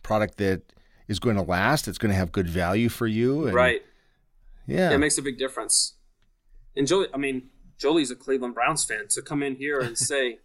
[0.01, 0.73] product that
[1.07, 1.87] is going to last.
[1.87, 3.45] It's going to have good value for you.
[3.45, 3.81] And, right.
[4.67, 4.89] Yeah.
[4.89, 5.93] Yeah, it makes a big difference.
[6.75, 7.49] And Julie, I mean,
[7.83, 9.07] Julie's a Cleveland Browns fan.
[9.09, 10.39] To come in here and say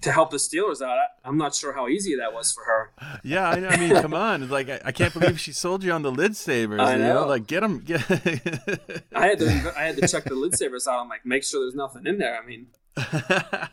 [0.00, 2.90] to help the Steelers out, I- I'm not sure how easy that was for her.
[3.22, 4.48] Yeah, I, I mean, come on!
[4.48, 6.80] Like I, I can't believe she sold you on the lid savers.
[6.80, 7.26] I You know, know.
[7.28, 7.80] like get them.
[7.80, 8.00] Get...
[9.14, 11.00] I had to, I had to check the lid savers out.
[11.02, 12.40] I'm like, make sure there's nothing in there.
[12.42, 12.68] I mean,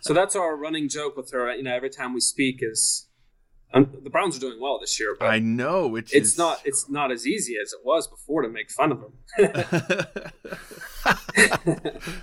[0.02, 1.54] so that's our running joke with her.
[1.56, 3.08] You know, every time we speak is,
[3.74, 6.62] um, the Browns are doing well this year, but I know, which it's is not
[6.66, 9.14] it's not as easy as it was before to make fun of them.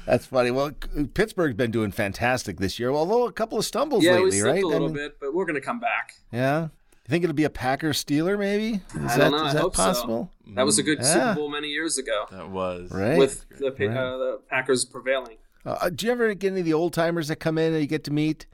[0.07, 0.51] That's funny.
[0.51, 0.73] Well,
[1.15, 4.63] Pittsburgh's been doing fantastic this year, although a couple of stumbles yeah, lately, we right?
[4.63, 6.15] a little I mean, bit, but we're going to come back.
[6.33, 6.63] Yeah.
[6.65, 8.81] You think it'll be a Packer Steeler, maybe?
[8.95, 9.37] Is I that, don't know.
[9.47, 9.83] is I that hope so.
[9.85, 10.33] possible?
[10.55, 11.13] That was a good Yeah.
[11.13, 13.17] Super Bowl many years ago that was Right.
[13.19, 13.97] with the, Right.
[13.97, 15.37] uh, the Packers prevailing.
[15.65, 17.87] Uh, do you ever get any of the old timers that come in and you
[17.89, 18.47] get to meet?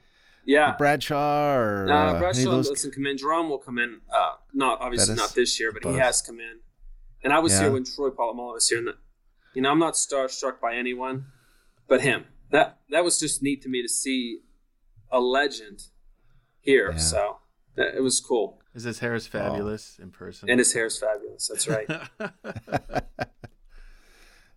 [0.45, 0.74] Yeah.
[0.76, 2.68] Bradshaw or Uh, uh, any of Bradshaw those?
[2.68, 3.16] doesn't come in.
[3.16, 4.01] Jerome will come in.
[4.12, 6.61] Uh, not obviously That is not this year, but he has come in.
[7.22, 7.61] And I was Yeah.
[7.62, 8.78] here when Troy Polamalu was here.
[8.78, 8.97] And the,
[9.55, 11.26] you know, I'm not starstruck by anyone,
[11.86, 12.26] but him.
[12.51, 14.40] That that was just neat to me to see
[15.11, 15.84] a legend
[16.61, 16.90] here.
[16.90, 16.97] Yeah.
[16.99, 17.38] So
[17.78, 18.61] uh, it was cool.
[18.74, 20.51] Is his hair is fabulous in person?
[20.51, 21.49] And his hair is fabulous.
[21.49, 21.88] That's right.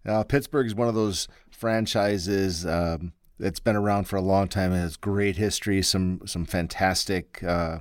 [0.07, 4.71] Uh, Pittsburgh is one of those franchises um, that's been around for a long time
[4.71, 7.79] and has great history, some some fantastic uh,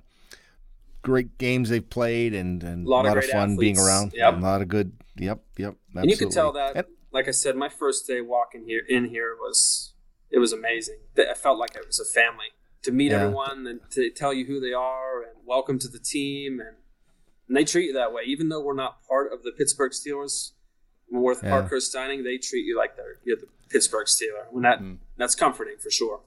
[1.02, 3.78] great games they've played and, and A lot a of lot of, great fun being
[3.78, 4.12] around.
[4.14, 4.34] Yep.
[4.34, 4.92] A lot of good.
[5.16, 5.74] Yep, yep.
[5.90, 6.00] Absolutely.
[6.02, 9.04] And you could tell that, And- like I said, my first day walking here in
[9.04, 9.92] here was
[10.30, 10.98] it was amazing.
[11.16, 12.46] I felt like it was a family
[12.82, 13.20] to meet Yeah.
[13.22, 16.76] everyone and to tell you who they are and welcome to the team and,
[17.46, 20.52] and they treat you that way, even though we're not part of the Pittsburgh Steelers.
[21.10, 21.50] With Yeah.
[21.50, 24.46] Parkhurst Dining, they treat you like they're you're the Pittsburgh Steeler.
[24.52, 24.98] When that Mm.
[25.16, 26.20] that's comforting for sure.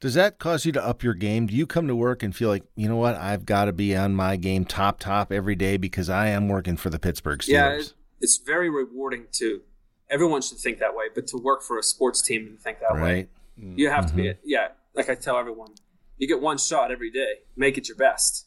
[0.00, 1.46] Does that cause you to up your game?
[1.46, 3.94] Do you come to work and feel like, you know what, I've got to be
[3.96, 7.48] on my game top, top every day because I am working for the Pittsburgh Steelers?
[7.48, 9.62] Yeah, it, it's very rewarding to
[10.10, 13.00] everyone should think that way, but to work for a sports team and think that
[13.00, 13.28] way.
[13.56, 14.40] You have to be, Mm-hmm.
[14.44, 14.68] yeah.
[14.94, 15.70] Like I tell everyone,
[16.18, 17.40] you get one shot every day.
[17.56, 18.46] Make it your best.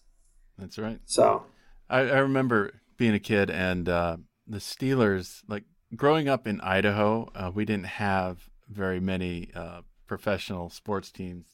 [0.57, 0.99] That's right.
[1.05, 1.43] So
[1.89, 5.63] I, I remember being a kid and uh, the Steelers, like
[5.95, 11.47] growing up in Idaho, uh, we didn't have very many uh, professional sports teams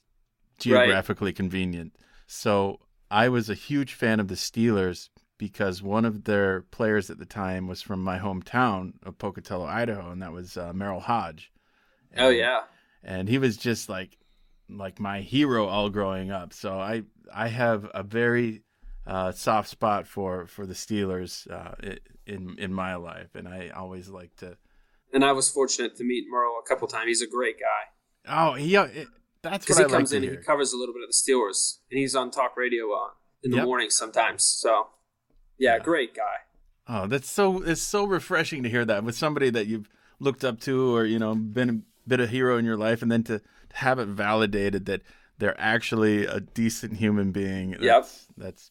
[0.59, 1.95] geographically convenient.
[2.27, 2.79] So
[3.09, 7.25] I was a huge fan of the Steelers because one of their players at the
[7.25, 11.51] time was from my hometown of Pocatello, Idaho, and that was uh, Merril Hoge.
[12.17, 12.61] oh yeah,
[13.03, 14.17] and he was just like
[14.69, 16.53] like my hero all growing up.
[16.53, 18.61] So I I have a very
[19.07, 21.73] uh, soft spot for for the Steelers uh,
[22.25, 24.57] in in my life, and I always like to.
[25.13, 27.07] and I was fortunate to meet Merril a couple times.
[27.07, 27.83] He's a great guy
[28.27, 28.75] Oh, he.
[28.77, 29.07] uh, It,
[29.41, 30.31] that's because he I like comes to in, hear.
[30.33, 33.09] he covers a little bit of the Steelers, and he's on talk radio uh,
[33.43, 33.65] in the Yep.
[33.65, 34.43] morning sometimes.
[34.43, 34.87] So
[35.57, 35.79] yeah, Yeah.
[35.79, 36.37] great guy.
[36.87, 39.89] Oh, that's so it's so refreshing to hear that with somebody that you've
[40.19, 43.11] looked up to or you know been a bit of hero in your life, and
[43.11, 43.41] then to
[43.73, 45.01] have it validated that
[45.39, 47.75] they're actually a decent human being.
[47.79, 48.69] That's, That's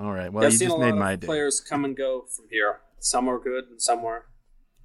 [0.00, 0.32] all right.
[0.32, 1.26] Well, Yeah, I've you seen just a lot made of my day.
[1.26, 2.80] players come and go from here.
[2.98, 4.26] Some are good, and some are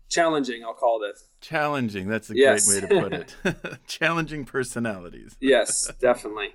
[0.10, 0.64] challenging.
[0.64, 1.18] I'll call it.
[1.42, 2.08] Challenging.
[2.08, 2.68] That's a Yes.
[2.68, 3.80] great way to put it.
[3.88, 5.36] Challenging personalities.
[5.40, 6.50] Yes, definitely.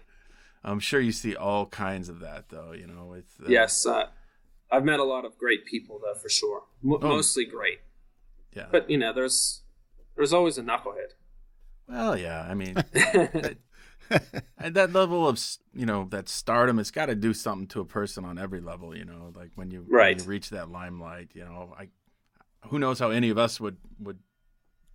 [0.64, 2.72] I'm sure you see all kinds of that, though.
[2.72, 4.06] You know, it's uh, Yes, uh,
[4.70, 6.62] I've met a lot of great people though, for sure.
[6.84, 6.98] M- Oh.
[7.08, 7.78] Mostly great,
[8.52, 8.66] yeah.
[8.70, 9.62] but you know, there's
[10.16, 11.12] there's always a knucklehead.
[11.88, 12.46] well, yeah.
[12.48, 12.74] I mean,
[14.58, 15.40] at that level of
[15.74, 18.96] you know that stardom, it's got to do something to a person on every level.
[18.96, 21.30] You know, like when you, when you reach that limelight.
[21.34, 21.88] You know, I
[22.68, 24.18] who knows how any of us would would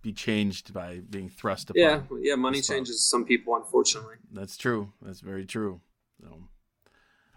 [0.02, 1.80] be changed by being thrust upon.
[1.80, 2.34] yeah, yeah.
[2.34, 4.16] Money changes some people, unfortunately.
[4.32, 4.92] That's true.
[5.00, 5.80] That's very true.
[6.20, 6.42] So,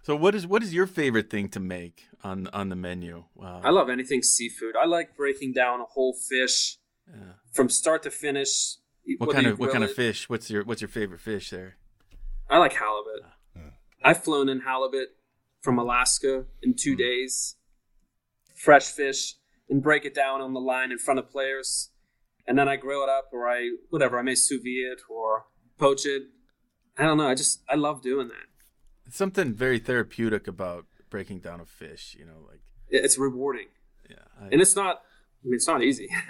[0.04, 3.26] so what is what is your favorite thing to make on on the menu?
[3.42, 4.76] Uh, I love anything seafood.
[4.76, 7.34] I like breaking down a whole fish yeah.
[7.52, 8.78] from start to finish.
[9.18, 10.30] What whether kind of what grill kind of fish?
[10.30, 11.78] What's your what's your favorite fish there?
[12.50, 13.22] I like halibut.
[14.04, 15.10] I've flown in halibut
[15.62, 16.76] from Alaska in Hmm.
[16.78, 17.56] two days.
[18.56, 19.36] Fresh fish,
[19.70, 21.90] and break it down on the line in front of players,
[22.48, 25.46] and then I grill it up, or I whatever I may sous vide it or
[25.78, 26.24] poach it.
[26.98, 27.28] I don't know.
[27.28, 28.48] I just I love doing that.
[29.06, 32.16] It's something very therapeutic about breaking down a fish.
[32.18, 33.68] You know, like It's rewarding,
[34.10, 35.02] yeah, I, and it's not.
[35.44, 36.08] I mean, it's not easy.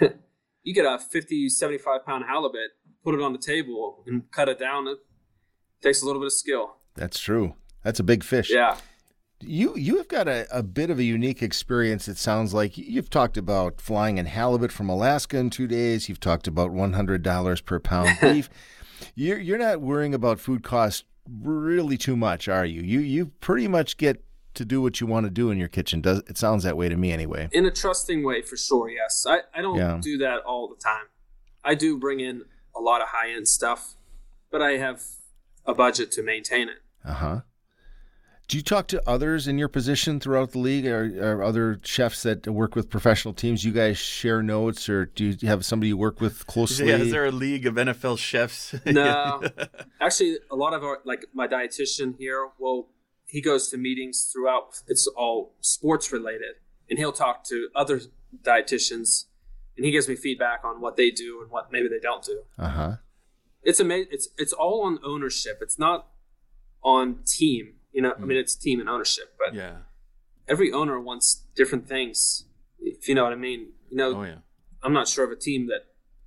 [0.66, 2.72] you get a 50, 75 pound halibut,
[3.04, 4.88] put it on the table, and cut it down.
[4.88, 4.98] It
[5.80, 6.74] takes a little bit of skill.
[6.96, 7.54] That's true.
[7.84, 8.50] That's a big fish.
[8.50, 8.76] Yeah.
[9.40, 12.08] You you have got a, a bit of a unique experience.
[12.08, 16.08] It sounds like you've talked about flying in halibut from Alaska in two days.
[16.08, 18.50] You've talked about one hundred dollars per pound beef.
[19.14, 22.80] you're you're not worrying about food costs really too much, are you?
[22.80, 24.24] You you pretty much get
[24.56, 26.00] to do what you want to do in your kitchen.
[26.00, 27.48] Does it sounds that way to me anyway?
[27.52, 29.98] in a trusting way for sure yes i, I don't Yeah.
[30.02, 31.06] do that all the time
[31.64, 32.42] i do bring in
[32.74, 33.94] a lot of high-end stuff
[34.50, 35.02] but i have
[35.64, 37.40] a budget to maintain it Uh huh.
[38.48, 42.22] Do you talk to others in your position throughout the league, or, or other chefs
[42.22, 43.64] that work with professional teams?
[43.64, 46.86] You guys share notes, or do you have somebody you work with closely?
[46.90, 46.98] yeah.
[46.98, 48.72] Is there a league of NFL chefs?
[48.86, 49.42] no
[50.00, 52.86] actually a lot of our like my dietitian here well
[53.36, 56.54] he goes to meetings throughout it's all sports related
[56.88, 58.00] and he'll talk to other
[58.42, 59.08] dietitians
[59.76, 62.38] and he gives me feedback on what they do and what maybe they don't do
[62.58, 62.92] Uh huh.
[63.62, 64.08] it's amazing.
[64.16, 65.56] It's it's all on ownership.
[65.60, 65.98] It's not
[66.82, 67.04] on
[67.38, 67.64] team.
[67.92, 69.76] You know, I mean, it's team and ownership, but yeah.
[70.48, 71.26] every owner wants
[71.60, 72.44] different things.
[72.78, 73.60] If you know what I mean.
[73.90, 74.40] You know, Oh yeah.
[74.84, 75.82] I'm not sure of a team that,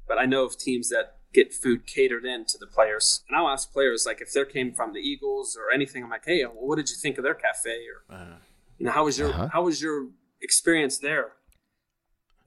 [0.07, 3.23] but I know of teams that get food catered in to the players.
[3.27, 6.03] And I'll ask players like if they came from the Eagles or anything.
[6.03, 7.86] I'm like, hey, well, what did you think of their cafe?
[8.09, 8.36] Or Uh,
[8.77, 9.49] you know, how was your Uh-huh.
[9.53, 10.07] how was your
[10.41, 11.34] experience there?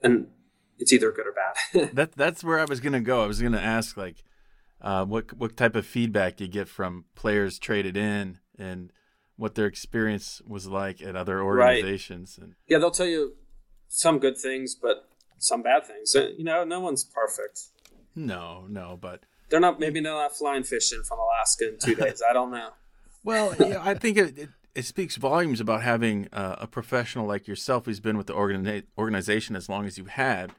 [0.02, 0.28] And
[0.78, 1.90] it's either good or bad.
[1.94, 3.22] that that's where I was gonna go.
[3.22, 4.24] I was gonna ask like,
[4.80, 8.92] uh, what what type of feedback you get from players traded in, and
[9.36, 12.36] what their experience was like at other organizations.
[12.40, 13.34] And yeah, they'll tell you
[13.88, 15.08] some good things, but
[15.38, 16.16] some bad things.
[16.16, 17.60] Uh, You know, no one's perfect.
[18.14, 19.78] No, no, but They're not.
[19.80, 22.22] Maybe they're not flying fishing from Alaska in two days.
[22.28, 22.70] I don't know.
[23.24, 27.46] well, yeah, I think it, it it speaks volumes about having uh, a professional like
[27.46, 30.52] yourself who's been with the organi- organization as long as you've had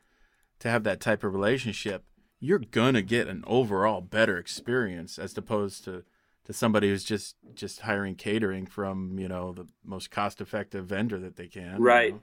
[0.59, 2.03] to have that type of relationship.
[2.39, 6.03] You're gonna get an overall better experience as opposed to
[6.45, 11.17] to somebody who's just just hiring catering from you know the most cost effective vendor
[11.19, 11.77] that they can.
[11.77, 12.13] you Right.
[12.13, 12.21] know?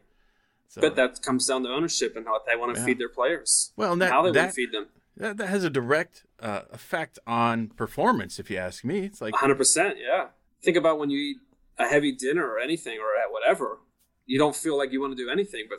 [0.68, 2.86] So, But that comes down to ownership and how they want to Yeah.
[2.86, 3.72] feed their players.
[3.76, 4.86] well, that, how they that, want to feed them.
[5.16, 8.38] That that has a direct uh, effect on performance.
[8.38, 9.94] If you ask me, it's like 100%.
[9.98, 10.28] Yeah.
[10.62, 11.36] Think about when you eat
[11.78, 13.78] a heavy dinner or anything or at whatever,
[14.26, 15.66] you don't feel like you want to do anything.
[15.68, 15.78] But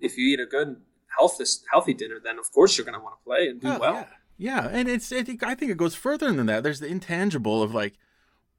[0.00, 0.76] if you eat a good,
[1.18, 3.78] healthy, healthy dinner, then of course you're going to want to play and do Oh,
[3.78, 3.94] well.
[3.94, 4.06] Yeah.
[4.38, 6.64] Yeah, and it's I think I think it goes further than that.
[6.64, 7.94] There's the intangible of like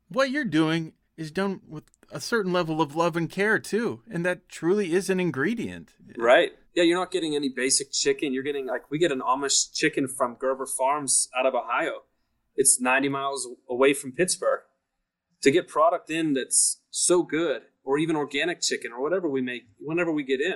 [0.08, 4.26] what you're doing is done with a certain level of love and care too, and
[4.26, 5.96] that truly is an ingredient.
[6.18, 6.54] Right.
[6.76, 8.34] Yeah, you're not getting any basic chicken.
[8.34, 12.04] You're getting like we get an Amish chicken from Gerber Farms out of Ohio.
[12.56, 14.62] It's 90 miles away from Pittsburgh.
[15.42, 19.64] To get product in that's so good, or even organic chicken, or whatever we make,
[19.80, 20.56] whenever we get in,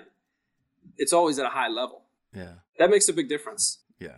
[0.98, 2.04] it's always at a high level.
[2.34, 3.80] Yeah, That makes a big difference.
[4.00, 4.16] yeah.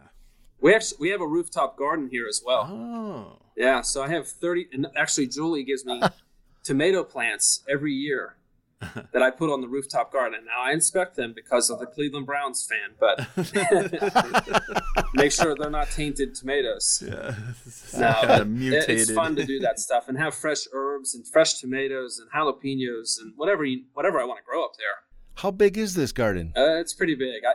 [0.62, 2.64] We actually we have a rooftop garden here as well.
[2.70, 6.02] Oh, Yeah, so I have 30 and actually Julie gives me
[6.64, 8.36] tomato plants every year
[9.11, 10.41] that I put on the rooftop garden.
[10.45, 13.27] Now I inspect them because of the Cleveland Browns fan, but
[15.13, 17.03] make sure they're not tainted tomatoes.
[17.05, 17.36] yeah.
[17.99, 21.27] No, Kinda but it- it's fun to do that stuff and have fresh herbs and
[21.27, 24.95] fresh tomatoes and jalapenos and whatever you, whatever I want to grow up there.
[25.36, 26.53] How big is this garden?
[26.55, 27.43] Uh, it's pretty big.
[27.45, 27.53] I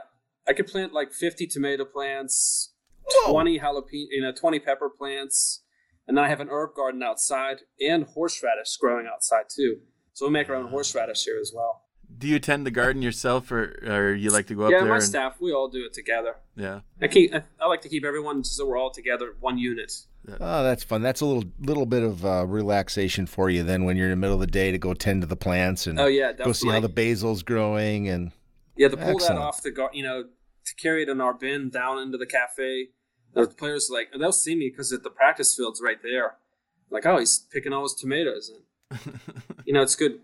[0.50, 2.74] I could plant like 50 tomato plants,
[3.06, 3.32] Whoa.
[3.32, 5.62] 20 jalapeno, you know, 20 pepper plants,
[6.06, 9.78] and then I have an herb garden outside and horseradish growing outside too.
[10.14, 11.82] So we make our own horseradish here as well.
[12.16, 14.86] Do you tend the garden yourself, or or you like to go up yeah, there?
[14.86, 16.36] Yeah, my and, staff, we all do it together.
[16.56, 19.92] Yeah, I keep I, I like to keep everyone so we're all together one unit.
[20.40, 21.02] Oh, that's fun.
[21.02, 24.16] That's a little little bit of uh, relaxation for you then when you're in the
[24.16, 26.68] middle of the day to go tend to the plants and Oh yeah, go see
[26.68, 28.30] how the basil's growing and
[28.76, 29.40] Yeah, to pull Excellent.
[29.40, 30.24] that off the gar- you know,
[30.64, 32.90] to carry it in our bin down into the cafe.
[33.32, 36.36] The players like they'll see me because the practice field's right there.
[36.90, 38.62] Like, oh, he's picking all his tomatoes, and
[39.64, 40.20] you know, it's good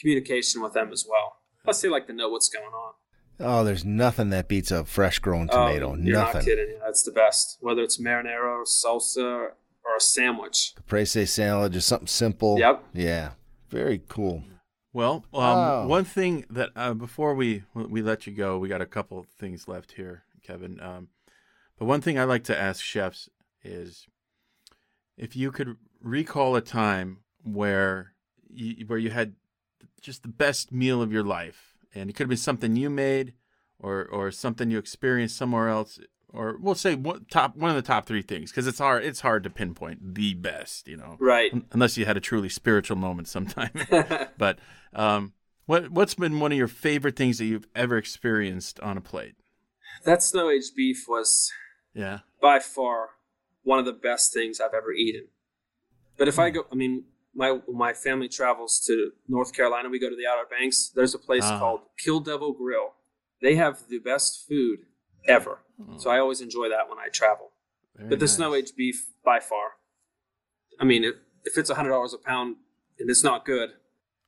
[0.00, 1.36] communication with them as well.
[1.64, 2.92] Plus, they like to know what's going on.
[3.40, 5.94] oh, there's nothing that beats a fresh grown Oh, tomato.
[5.96, 6.34] you're nothing.
[6.40, 6.70] not kidding.
[6.72, 7.58] Yeah, that's the best.
[7.60, 9.24] Whether it's marinara or salsa
[9.84, 10.74] or a sandwich.
[10.76, 12.58] Caprese salad, just something simple.
[12.58, 12.84] Yep.
[12.94, 13.30] Yeah.
[13.68, 14.44] Very cool.
[14.92, 15.86] Well, um, Oh.
[15.86, 19.26] one thing that uh, before we we let you go, we got a couple of
[19.28, 20.78] things left here, Kevin.
[20.80, 21.08] Um,
[21.78, 23.28] but one thing I like to ask chefs
[23.64, 24.06] is
[25.16, 28.11] if you could recall a time where
[28.52, 29.34] you, where you had
[30.00, 33.34] just the best meal of your life, and it could have been something you made,
[33.78, 35.98] or or something you experienced somewhere else,
[36.28, 39.20] or we'll say one, top one of the top three things, because it's hard it's
[39.20, 41.52] hard to pinpoint the best, you know Right.
[41.72, 43.70] unless you had a truly spiritual moment sometime.
[44.38, 44.58] but
[44.94, 45.32] um,
[45.66, 49.34] what what's been one of your favorite things that you've ever experienced on a plate?
[50.04, 51.50] that snow aged beef was
[51.94, 53.10] Yeah, by far
[53.62, 55.28] one of the best things I've ever eaten.
[56.18, 56.54] But if I Hmm.
[56.54, 57.04] go, I mean,
[57.34, 59.88] my my family travels to North Carolina.
[59.88, 60.90] We go to the Outer Banks.
[60.94, 61.58] There's a place Ah.
[61.58, 62.94] called Kill Devil Grill.
[63.40, 64.80] They have the best food
[65.26, 65.58] ever.
[65.96, 67.50] So I always enjoy that when I travel.
[67.96, 68.36] Very but the nice.
[68.36, 69.72] snow aged beef, by far.
[70.78, 71.14] I mean, if,
[71.44, 72.56] if it's hundred dollars a pound
[73.00, 73.70] and it's not good,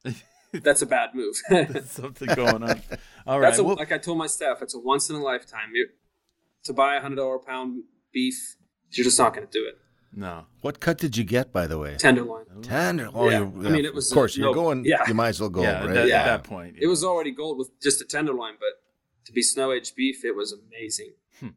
[0.52, 1.36] that's a bad move.
[1.86, 2.82] Something going on.
[3.26, 5.22] All right, That's a, well, like I told my staff, it's a once in a
[5.22, 5.70] lifetime.
[5.74, 5.88] you
[6.64, 8.56] to buy a hundred dollar pound beef,
[8.90, 9.78] you're just not going to do it.
[10.16, 11.96] No, What cut did you get, by the way?
[11.96, 12.44] Tenderloin.
[12.62, 13.08] Tender.
[13.14, 13.40] Oh, Yeah.
[13.42, 14.84] I mean, it was Of course, a- you're no- going.
[14.84, 15.02] yeah.
[15.08, 15.94] You might as well go, yeah, right?
[15.94, 16.20] that- Yeah.
[16.22, 18.82] at that point, It was already gold with just a tenderloin, but
[19.26, 21.14] to be snow aged beef, it was amazing.
[21.40, 21.48] Hmm.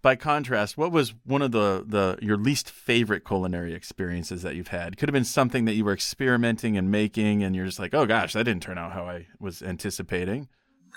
[0.00, 4.68] By contrast, what was one of the, the your least favorite culinary experiences that you've
[4.68, 4.96] had?
[4.96, 8.06] Could have been something that you were experimenting and making, and you're just like, oh
[8.06, 10.48] gosh, that didn't turn out how I was anticipating.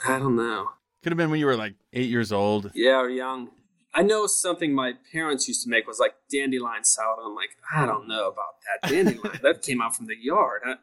[0.08, 0.70] I don't know.
[1.02, 2.70] Could have been when you were like eight years old.
[2.76, 3.50] Yeah, or young.
[3.94, 7.20] I know something my parents used to make was like dandelion salad.
[7.26, 9.40] I'm like, I don't know about that dandelion.
[9.44, 10.62] that came out from the yard.
[10.66, 10.76] I-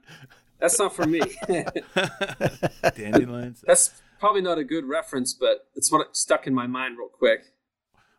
[0.61, 1.21] that's not for me.
[2.97, 3.63] Dandelions.
[3.67, 7.53] that's probably not a good reference, but it's what stuck in my mind real quick.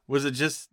[0.07, 0.69] Was it just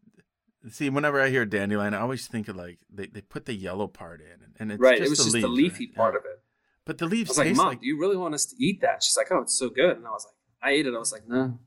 [0.70, 0.88] see?
[0.90, 4.20] Whenever I hear dandelion, I always think of like they, they put the yellow part
[4.20, 4.98] in, and it's right.
[4.98, 5.94] Just it was the just the leafy right?
[5.96, 6.18] part Yeah.
[6.20, 6.42] of it.
[6.84, 8.56] But the I leaves was like, taste Mom, like do you really want us to
[8.64, 9.02] eat that?
[9.02, 9.96] She's like, Oh, it's so good.
[9.96, 10.94] And I was like, I ate it.
[10.94, 11.58] I was like, No,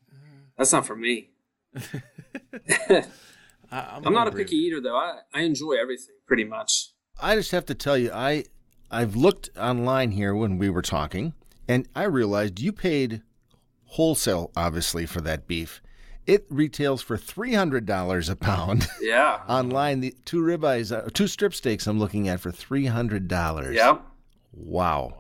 [0.58, 1.32] that's not for me.
[2.70, 3.04] I,
[3.72, 4.96] I'm, I'm not a picky eater though.
[4.98, 6.92] I, I enjoy everything pretty much.
[7.22, 8.46] I just have to tell you, I
[8.92, 11.34] I've looked online here when we were talking,
[11.68, 13.22] and I realized you paid
[13.86, 15.82] wholesale, obviously, for that beef.
[16.26, 18.88] It retails for three hundred dollars a pound.
[19.02, 19.42] Yeah.
[19.48, 23.76] online, the two ribeyes, uh, two strip steaks I'm looking at for three hundred dollars.
[23.76, 23.98] yeah.
[24.54, 25.14] Wow.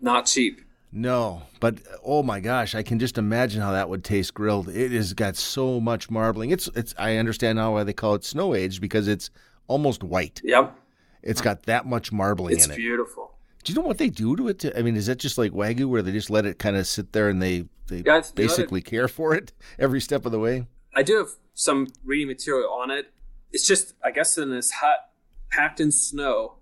[0.00, 0.60] Not cheap.
[0.96, 4.68] No, but uh, oh my gosh, I can just imagine how that would taste grilled.
[4.68, 6.50] It has got so much marbling.
[6.50, 9.28] It's it's I understand now why they call it snow aged because it's
[9.66, 10.40] almost white.
[10.44, 10.78] Yep.
[11.22, 12.76] It's got that much marbling It's in it.
[12.76, 13.32] beautiful.
[13.64, 14.60] Do you know what they do to it?
[14.60, 16.86] To, I mean, is that just like wagyu where they just let it kind of
[16.86, 20.24] sit there and they they Yeah, it's- let it- basically care for it every step
[20.24, 20.68] of the way?
[20.94, 23.10] I do have some reading material on it.
[23.52, 25.10] It's just, I guess, in this hut
[25.50, 26.54] packed in snow,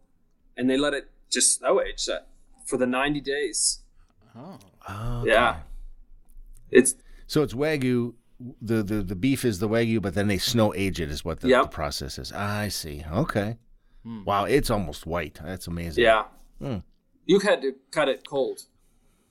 [0.57, 2.29] and they let it just snow age that
[2.65, 3.81] for the 90 days.
[4.37, 5.61] Oh, Yeah.
[6.71, 6.95] It's
[7.27, 8.15] So it's wagyu.
[8.61, 11.41] The, the the beef is the wagyu, but then they snow age it is what
[11.41, 11.63] the, Yep.
[11.63, 12.33] the process is.
[12.33, 13.05] I see.
[13.11, 13.59] Okay.
[14.05, 15.39] Wow, it's almost white.
[15.45, 16.03] That's amazing.
[16.03, 16.25] yeah.
[16.61, 16.79] Hmm.
[17.25, 18.63] You had to cut it cold.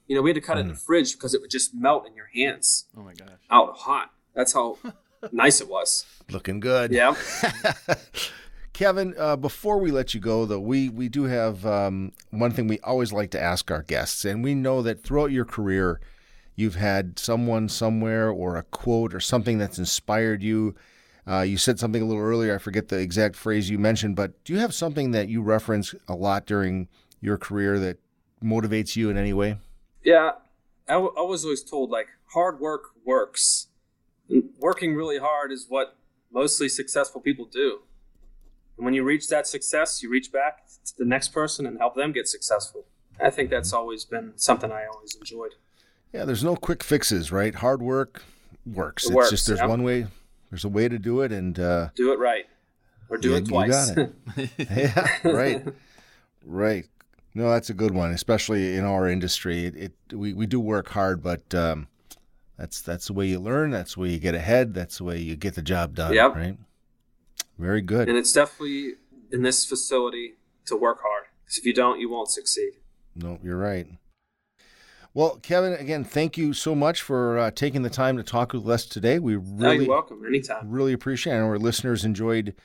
[0.08, 2.08] You know, we had to cut it in the fridge because it would just melt
[2.08, 3.28] in your hands Oh my gosh.
[3.50, 4.12] out hot.
[4.34, 4.78] That's how
[5.34, 6.06] nice it was.
[6.30, 6.92] Looking good.
[6.94, 7.16] Yeah.
[8.74, 12.68] Kevin, uh, before we let you go, though, we, we do have um, one thing
[12.68, 14.26] we always like to ask our guests.
[14.26, 16.00] And we know that throughout your career,
[16.56, 20.76] you've had someone somewhere or a quote or something that's inspired you.
[21.28, 22.56] Uh, you said something a little earlier.
[22.56, 25.94] I forget the exact phrase you mentioned, but do you have something that you reference
[26.08, 26.88] a lot during
[27.20, 27.98] your career that
[28.44, 29.58] motivates you in any way?
[30.04, 30.32] Yeah,
[30.88, 33.68] I, w- I was always told like hard work works.
[34.60, 35.98] Working really hard is what
[36.32, 37.82] mostly successful people do.
[38.82, 41.94] And when you reach that success, you reach back to the next person and help
[41.94, 42.86] them get successful.
[43.24, 45.52] I think that's always been something I always enjoyed.
[46.12, 47.54] Yeah, there's no quick fixes, right?
[47.54, 48.24] Hard work
[48.66, 49.04] works.
[49.04, 49.68] It it's works, just there's yeah.
[49.68, 50.08] one way.
[50.50, 52.46] There's a way to do it, and uh, Do it right,
[53.08, 53.92] or do Yeah, it you twice.
[53.92, 54.10] got
[54.58, 55.64] yeah, right,
[56.44, 56.86] right.
[57.36, 59.66] No, that's a good one, especially in our industry.
[59.66, 59.76] It,
[60.10, 61.88] it we, we do work hard, but um,
[62.58, 63.70] that's that's the way you learn.
[63.70, 64.74] That's the way you get ahead.
[64.74, 66.14] That's the way you get the job done.
[66.14, 66.36] Yep.
[66.36, 66.58] Right.
[67.62, 68.10] Very good.
[68.10, 68.94] and it's definitely
[69.32, 70.34] in this facility
[70.66, 71.26] to work hard.
[71.46, 72.72] Because if you don't, you won't succeed.
[73.16, 73.88] No, you're right.
[75.14, 78.68] Well, Kevin, again, thank you so much for uh, taking the time to talk with
[78.68, 79.20] us today.
[79.20, 80.24] We No, really, you're welcome.
[80.26, 80.70] Anytime.
[80.72, 81.38] really appreciate it.
[81.38, 82.56] And our listeners enjoyed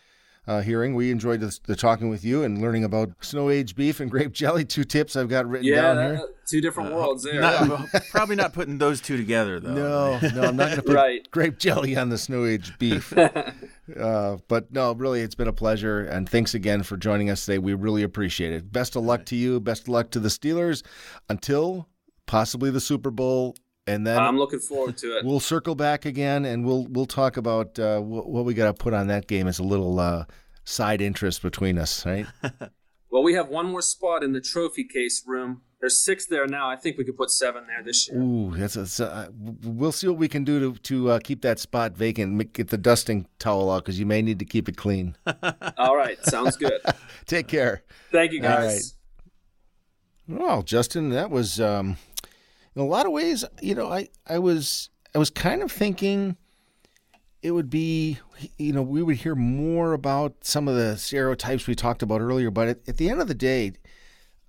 [0.47, 0.95] uh, hearing.
[0.95, 4.33] We enjoyed the, the talking with you and learning about snow aged beef and grape
[4.33, 4.65] jelly.
[4.65, 6.29] Two tips I've got written Yeah, down that- here.
[6.49, 7.41] two different worlds there.
[7.41, 9.75] Not, probably not putting those two together though.
[9.75, 11.29] No, no, I'm not going to put Right.
[11.31, 13.13] grape jelly on the snow aged beef.
[13.99, 16.05] uh, but no, really, it's been a pleasure.
[16.05, 17.59] And thanks again for joining us today.
[17.59, 18.71] We really appreciate it.
[18.73, 19.61] Best of luck to you.
[19.61, 20.85] Best of luck to the Steelers
[21.29, 21.89] until
[22.27, 23.57] possibly the Super Bowl.
[23.87, 25.25] And then I'm looking forward to it.
[25.25, 28.75] we'll circle back again and we'll we'll talk about uh, what, what we got to
[28.75, 30.25] put on that game as a little uh,
[30.65, 32.27] side interest between us, right?
[33.09, 35.63] Well, we have one more spot in the trophy case room.
[35.81, 36.69] There's six there now.
[36.69, 38.21] I think we could put seven there this year.
[38.21, 39.29] Ooh, that's a, uh,
[39.63, 42.53] we'll see what we can do to to uh, keep that spot vacant.
[42.53, 45.17] Get the dusting towel out because you may need to keep it clean.
[45.79, 46.79] All right, sounds good.
[47.27, 47.85] Take care.
[48.13, 48.97] Thank you, All guys.
[50.29, 51.97] Well, Justin, that was um,
[52.77, 53.45] in a lot of ways.
[53.61, 56.37] You know, I I was I was kind of thinking
[57.43, 58.19] it would be
[58.59, 62.51] you know we would hear more about some of the stereotypes we talked about earlier,
[62.51, 63.73] but at, at the end of the day,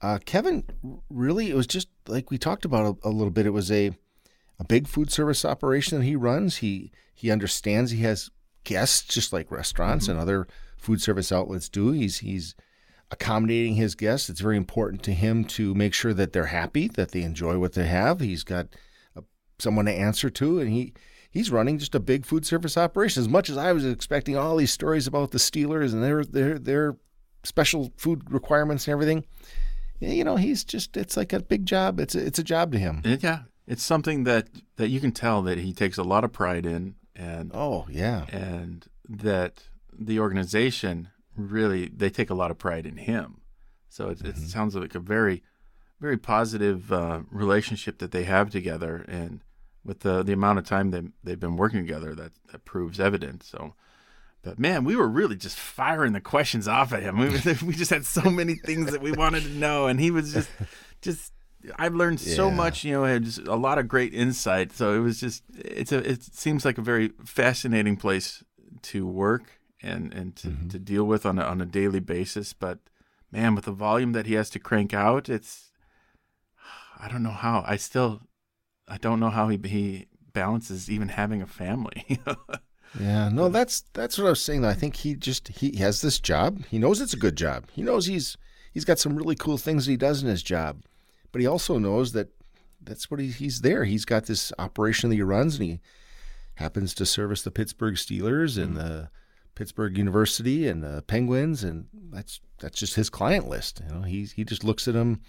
[0.01, 0.63] uh, Kevin
[1.09, 3.45] really it was just like we talked about a, a little bit.
[3.47, 3.91] It was a
[4.59, 6.57] a big food service operation that he runs.
[6.57, 8.29] He he understands he has
[8.63, 10.47] guests just like restaurants and other
[10.77, 11.91] food service outlets do.
[11.91, 12.55] He's he's
[13.11, 14.29] accommodating his guests.
[14.29, 17.73] It's very important to him to make sure that they're happy, that they enjoy what
[17.73, 18.19] they have.
[18.19, 18.67] He's got
[19.15, 19.23] a,
[19.59, 20.93] someone to answer to, and he
[21.29, 23.21] he's running just a big food service operation.
[23.21, 26.59] As much as I was expecting all these stories about the Steelers and their their
[26.59, 26.97] their
[27.43, 29.25] special food requirements and everything,
[29.99, 31.99] you know, he's just it's like a big job.
[31.99, 33.01] It's a, it's a job to him.
[33.05, 36.65] Yeah, it's something that that you can tell that he takes a lot of pride
[36.65, 39.63] in, and Oh yeah, and that
[39.97, 43.41] the organization really they take a lot of pride in him.
[43.89, 45.43] So it, it sounds like a very,
[46.01, 49.41] very positive uh, relationship that they have together, and
[49.85, 53.43] with the the amount of time they they've been working together, that that proves evident.
[53.43, 53.75] So.
[54.43, 57.17] But man, we were really just firing the questions off at him.
[57.19, 57.29] We,
[57.65, 60.49] we just had so many things that we wanted to know, and he was just,
[61.01, 61.33] just.
[61.77, 62.53] I've learned so Yeah.
[62.55, 64.71] much, you know, had just a lot of great insight.
[64.71, 68.41] So it was just, it's a, it seems like a very fascinating place
[68.83, 70.67] to work and and to, mm-hmm.
[70.69, 72.53] to deal with on a, on a daily basis.
[72.53, 72.79] But
[73.31, 75.71] man, with the volume that he has to crank out, it's,
[76.99, 77.63] I don't know how.
[77.67, 78.21] I still,
[78.87, 82.19] I don't know how he he balances even having a family.
[82.99, 83.29] yeah.
[83.29, 84.61] No, that's that's what I was saying.
[84.61, 84.69] Though.
[84.69, 86.65] I think he just he has this job.
[86.65, 87.65] He knows it's a good job.
[87.73, 88.37] He knows he's
[88.73, 90.83] he's got some really cool things that he does in his job,
[91.31, 92.29] but he also knows that
[92.81, 93.83] that's what he, he's there.
[93.83, 95.79] He's got this operation that he runs, and he
[96.55, 98.77] happens to service the Pittsburgh Steelers and mm.
[98.77, 99.09] the
[99.57, 103.81] Pittsburgh University and the Penguins, and that's that's just his client list.
[103.83, 105.21] You know, he he just looks at them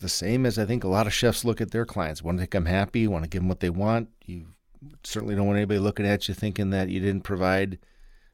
[0.00, 2.22] the same as I think a lot of chefs look at their clients.
[2.22, 4.08] Want to make them happy, want to give them what they want.
[4.24, 4.54] You
[5.02, 7.78] certainly don't want anybody looking at you thinking that you didn't provide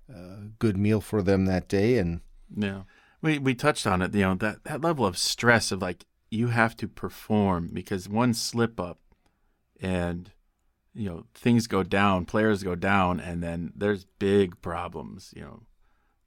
[0.08, 1.98] a good meal for them that day.
[1.98, 2.20] And
[2.56, 2.82] yeah,
[3.20, 4.14] we we touched on it.
[4.14, 8.32] You know that that level of stress of like you have to perform because one
[8.32, 9.00] slip up,
[9.80, 10.30] and
[10.94, 15.32] you know things go down, players go down, and then there's big problems.
[15.36, 15.62] You know,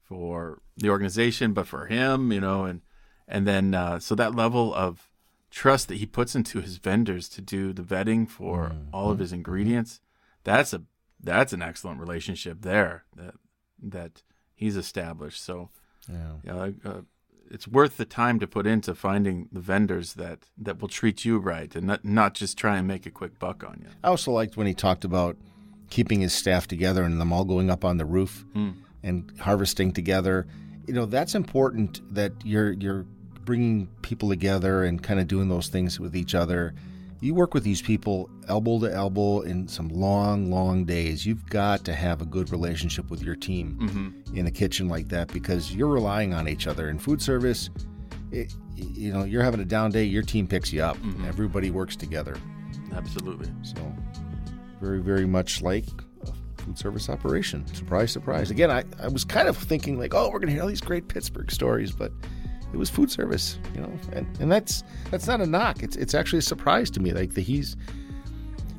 [0.01, 2.82] for the organization, but for him, you know, and
[3.28, 5.11] and then uh, so that level of
[5.49, 8.89] trust that he puts into his vendors to do the vetting for mm-hmm.
[8.91, 10.01] all of his ingredients
[10.43, 10.82] that's a
[11.22, 13.36] that's an excellent relationship there that
[13.80, 14.24] that
[14.55, 15.70] he's established so
[16.43, 17.01] yeah, uh,
[17.54, 21.38] it's worth the time to put into finding the vendors that that will treat you
[21.38, 24.32] right and not not just try and make a quick buck on you i also
[24.32, 25.38] liked when he talked about
[25.89, 28.74] keeping his staff together and them all going up on the roof mm.
[29.04, 30.47] and harvesting together
[30.88, 33.06] you know that's important that you're you're
[33.45, 36.74] bringing people together and kind of doing those things with each other.
[37.24, 41.26] You work with these people elbow to elbow in some long, long days.
[41.26, 44.38] You've got to have a good relationship with your team mm-hmm.
[44.38, 46.89] in a kitchen like that because you're relying on each other.
[46.89, 47.69] In food service,
[48.32, 50.97] it, you know, you're having a down day, your team picks you up.
[50.97, 51.26] Mm-hmm.
[51.26, 52.36] Everybody works together.
[52.91, 53.49] Absolutely.
[53.61, 53.95] So,
[54.82, 55.86] very, very much like
[56.28, 57.65] a food service operation.
[57.74, 58.51] Surprise, surprise.
[58.51, 60.82] Again, I, I was kind of thinking like, oh, we're going to hear all these
[60.82, 62.11] great Pittsburgh stories, but
[62.74, 65.84] it was food service, you know, and, and that's that's not a knock.
[65.84, 67.13] It's it's actually a surprise to me.
[67.13, 67.76] Like the, he's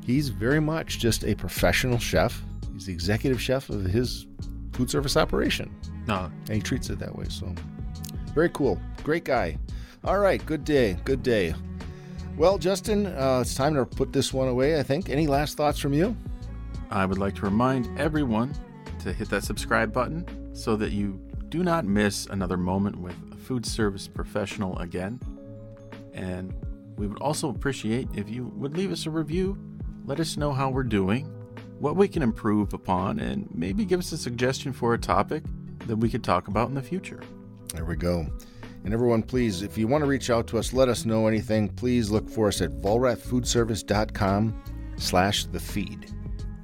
[0.05, 2.43] he's very much just a professional chef.
[2.73, 4.27] He's the executive chef of his
[4.73, 5.73] food service operation.
[6.07, 7.25] No, and he treats it that way.
[7.29, 7.53] So
[8.33, 9.57] very cool, great guy.
[10.03, 11.55] All right, good day, good day.
[12.37, 14.77] Well, Justin, uh, it's time to put this one away.
[14.77, 15.09] I think.
[15.09, 16.15] Any last thoughts from you?
[16.91, 18.53] I would like to remind everyone
[18.99, 21.19] to hit that subscribe button so that you
[21.49, 23.15] do not miss another moment with
[23.45, 25.19] food service professional again.
[26.13, 26.53] And
[26.97, 29.57] we would also appreciate if you would leave us a review,
[30.05, 31.25] let us know how we're doing,
[31.79, 35.43] what we can improve upon, and maybe give us a suggestion for a topic
[35.87, 37.21] that we could talk about in the future.
[37.73, 38.25] There we go.
[38.83, 41.69] And everyone, please, if you want to reach out to us, let us know anything.
[41.69, 44.63] Please look for us at vollrathfoodservice.com
[44.97, 46.11] slash the feed.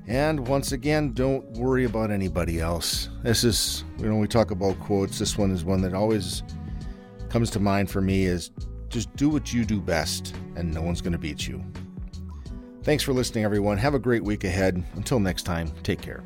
[0.08, 3.10] And once again, don't worry about anybody else.
[3.24, 5.18] This is, you know, we talk about quotes.
[5.18, 6.44] This one is one that always
[7.32, 8.52] comes to mind for me is
[8.90, 11.64] just do what you do best, and no one's going to beat you.
[12.84, 13.78] Thanks for listening, everyone.
[13.78, 14.84] Have a great week ahead.
[14.96, 16.24] Until next time, take care.